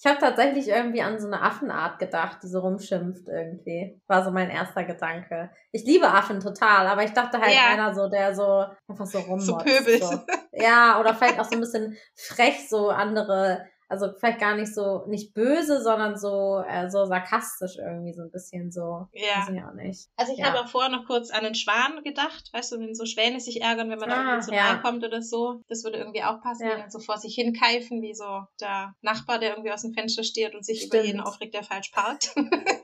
Ich 0.02 0.06
habe 0.06 0.18
tatsächlich 0.18 0.66
irgendwie 0.68 1.02
an 1.02 1.20
so 1.20 1.26
eine 1.26 1.42
Affenart 1.42 1.98
gedacht, 1.98 2.38
die 2.42 2.46
so 2.48 2.60
rumschimpft 2.60 3.28
irgendwie. 3.28 4.00
War 4.06 4.24
so 4.24 4.30
mein 4.30 4.48
erster 4.48 4.82
Gedanke. 4.84 5.50
Ich 5.72 5.84
liebe 5.84 6.08
Affen 6.08 6.40
total, 6.40 6.86
aber 6.86 7.04
ich 7.04 7.10
dachte 7.10 7.38
halt 7.38 7.54
Ja. 7.54 7.66
einer 7.74 7.94
so, 7.94 8.08
der 8.08 8.34
so 8.34 8.64
einfach 8.88 9.04
so 9.04 9.18
rummotzt. 9.18 9.46
So 9.46 9.58
pöbelt. 9.58 10.02
So. 10.02 10.18
Ja, 10.52 10.98
oder 10.98 11.14
vielleicht 11.14 11.38
auch 11.38 11.44
so 11.44 11.52
ein 11.54 11.60
bisschen 11.60 11.98
frech 12.16 12.66
so 12.66 12.88
andere 12.88 13.66
Also 13.90 14.06
vielleicht 14.18 14.38
gar 14.38 14.54
nicht 14.56 14.72
so, 14.72 15.04
nicht 15.08 15.34
böse, 15.34 15.82
sondern 15.82 16.16
so, 16.16 16.62
äh, 16.66 16.88
so 16.88 17.04
sarkastisch 17.06 17.76
irgendwie 17.76 18.12
so 18.14 18.22
ein 18.22 18.30
bisschen 18.30 18.70
so. 18.70 19.08
Ja. 19.12 19.40
Weiß 19.40 19.48
ich 19.52 19.62
auch 19.64 19.74
nicht. 19.74 20.08
Also 20.16 20.32
ich 20.32 20.38
Ja. 20.38 20.46
habe 20.46 20.60
auch 20.60 20.68
vorher 20.68 20.90
noch 20.90 21.04
kurz 21.06 21.30
an 21.30 21.42
den 21.42 21.56
Schwan 21.56 22.02
gedacht, 22.04 22.50
weißt 22.52 22.70
du, 22.70 22.78
wenn 22.78 22.94
so 22.94 23.04
Schwäne 23.04 23.40
sich 23.40 23.60
ärgern, 23.60 23.90
wenn 23.90 23.98
man 23.98 24.08
da 24.08 24.16
Ah, 24.16 24.24
irgendwie 24.30 24.46
zu 24.46 24.54
ja. 24.54 24.74
nahe 24.74 24.80
kommt 24.82 25.04
oder 25.04 25.20
so. 25.22 25.62
Das 25.68 25.82
würde 25.82 25.98
irgendwie 25.98 26.22
auch 26.22 26.40
passen, 26.40 26.68
Ja. 26.68 26.78
dann 26.78 26.90
so 26.90 27.00
vor 27.00 27.18
sich 27.18 27.34
hinkeifen, 27.34 28.00
wie 28.00 28.14
so 28.14 28.42
der 28.60 28.94
Nachbar, 29.02 29.40
der 29.40 29.50
irgendwie 29.50 29.72
aus 29.72 29.82
dem 29.82 29.92
Fenster 29.92 30.22
steht 30.22 30.54
und 30.54 30.64
sich 30.64 30.86
über 30.86 30.98
Stimmt. 30.98 31.06
jeden 31.06 31.20
aufregt, 31.20 31.54
der 31.54 31.64
falsch 31.64 31.90
parkt. 31.90 32.32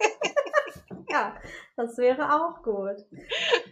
Ja, 1.16 1.34
das 1.76 1.96
wäre 1.98 2.32
auch 2.34 2.62
gut. 2.62 2.96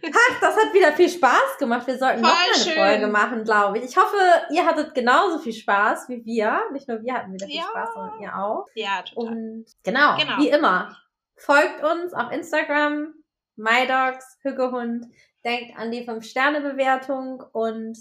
Ach, 0.03 0.39
das 0.41 0.55
hat 0.57 0.73
wieder 0.73 0.91
viel 0.93 1.09
Spaß 1.09 1.57
gemacht. 1.59 1.85
Wir 1.87 1.97
sollten 1.97 2.21
noch 2.21 2.29
Voll 2.29 2.53
eine 2.53 2.63
schön. 2.63 2.73
Folge 2.75 3.07
machen, 3.07 3.43
glaube 3.43 3.77
ich. 3.77 3.85
Ich 3.85 3.97
hoffe, 3.97 4.17
ihr 4.51 4.65
hattet 4.65 4.93
genauso 4.95 5.39
viel 5.39 5.53
Spaß 5.53 6.09
wie 6.09 6.23
wir. 6.25 6.61
Nicht 6.71 6.87
nur 6.87 7.01
wir 7.01 7.13
hatten 7.13 7.33
wieder 7.33 7.45
viel 7.47 7.57
Ja. 7.57 7.63
Spaß, 7.69 7.89
sondern 7.93 8.19
ihr 8.21 8.35
auch. 8.37 8.65
ja, 8.75 9.01
total. 9.03 9.27
Und 9.33 9.65
genau, 9.83 10.17
Genau. 10.17 10.37
wie 10.37 10.49
immer, 10.49 10.95
folgt 11.37 11.83
uns 11.83 12.13
auf 12.13 12.31
Instagram, 12.31 13.13
MyDogs, 13.55 14.37
Hüggehund. 14.41 15.05
Denkt 15.43 15.77
an 15.77 15.91
die 15.91 16.07
5-Sterne-Bewertung 16.07 17.43
und 17.53 17.97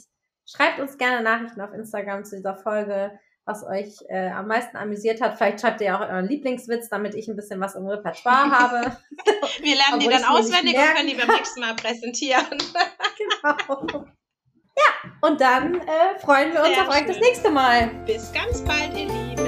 schreibt 0.46 0.80
uns 0.80 0.96
gerne 0.98 1.22
Nachrichten 1.22 1.60
auf 1.60 1.72
Instagram 1.72 2.24
zu 2.24 2.36
dieser 2.36 2.56
Folge, 2.56 3.18
was 3.46 3.64
euch 3.64 3.96
äh, 4.08 4.30
am 4.30 4.46
meisten 4.46 4.76
amüsiert 4.76 5.20
hat. 5.20 5.36
Vielleicht 5.36 5.60
schreibt 5.60 5.80
ihr 5.80 5.96
auch 5.96 6.00
euren 6.00 6.26
Lieblingswitz, 6.26 6.88
damit 6.88 7.14
ich 7.14 7.28
ein 7.28 7.36
bisschen 7.36 7.60
was 7.60 7.74
im 7.74 7.86
Repertoire 7.86 8.50
habe. 8.50 8.96
Wir 9.60 9.76
lernen 9.76 10.00
die 10.00 10.08
dann 10.08 10.24
auswendig 10.24 10.74
und 10.74 10.94
können 10.94 11.08
die 11.08 11.14
beim 11.14 11.28
nächsten 11.28 11.60
Mal 11.60 11.74
präsentieren. 11.74 12.46
genau. 13.18 14.06
Ja, 14.76 15.28
und 15.28 15.40
dann 15.40 15.74
äh, 15.76 16.18
freuen 16.20 16.52
wir 16.52 16.60
uns 16.60 16.74
Sehr 16.74 16.82
auf 16.82 16.88
euch 16.88 17.06
das 17.06 17.16
schön. 17.16 17.24
nächste 17.24 17.50
Mal. 17.50 17.90
Bis 18.06 18.32
ganz 18.32 18.60
bald, 18.62 18.96
ihr 18.96 19.06
Lieben. 19.06 19.43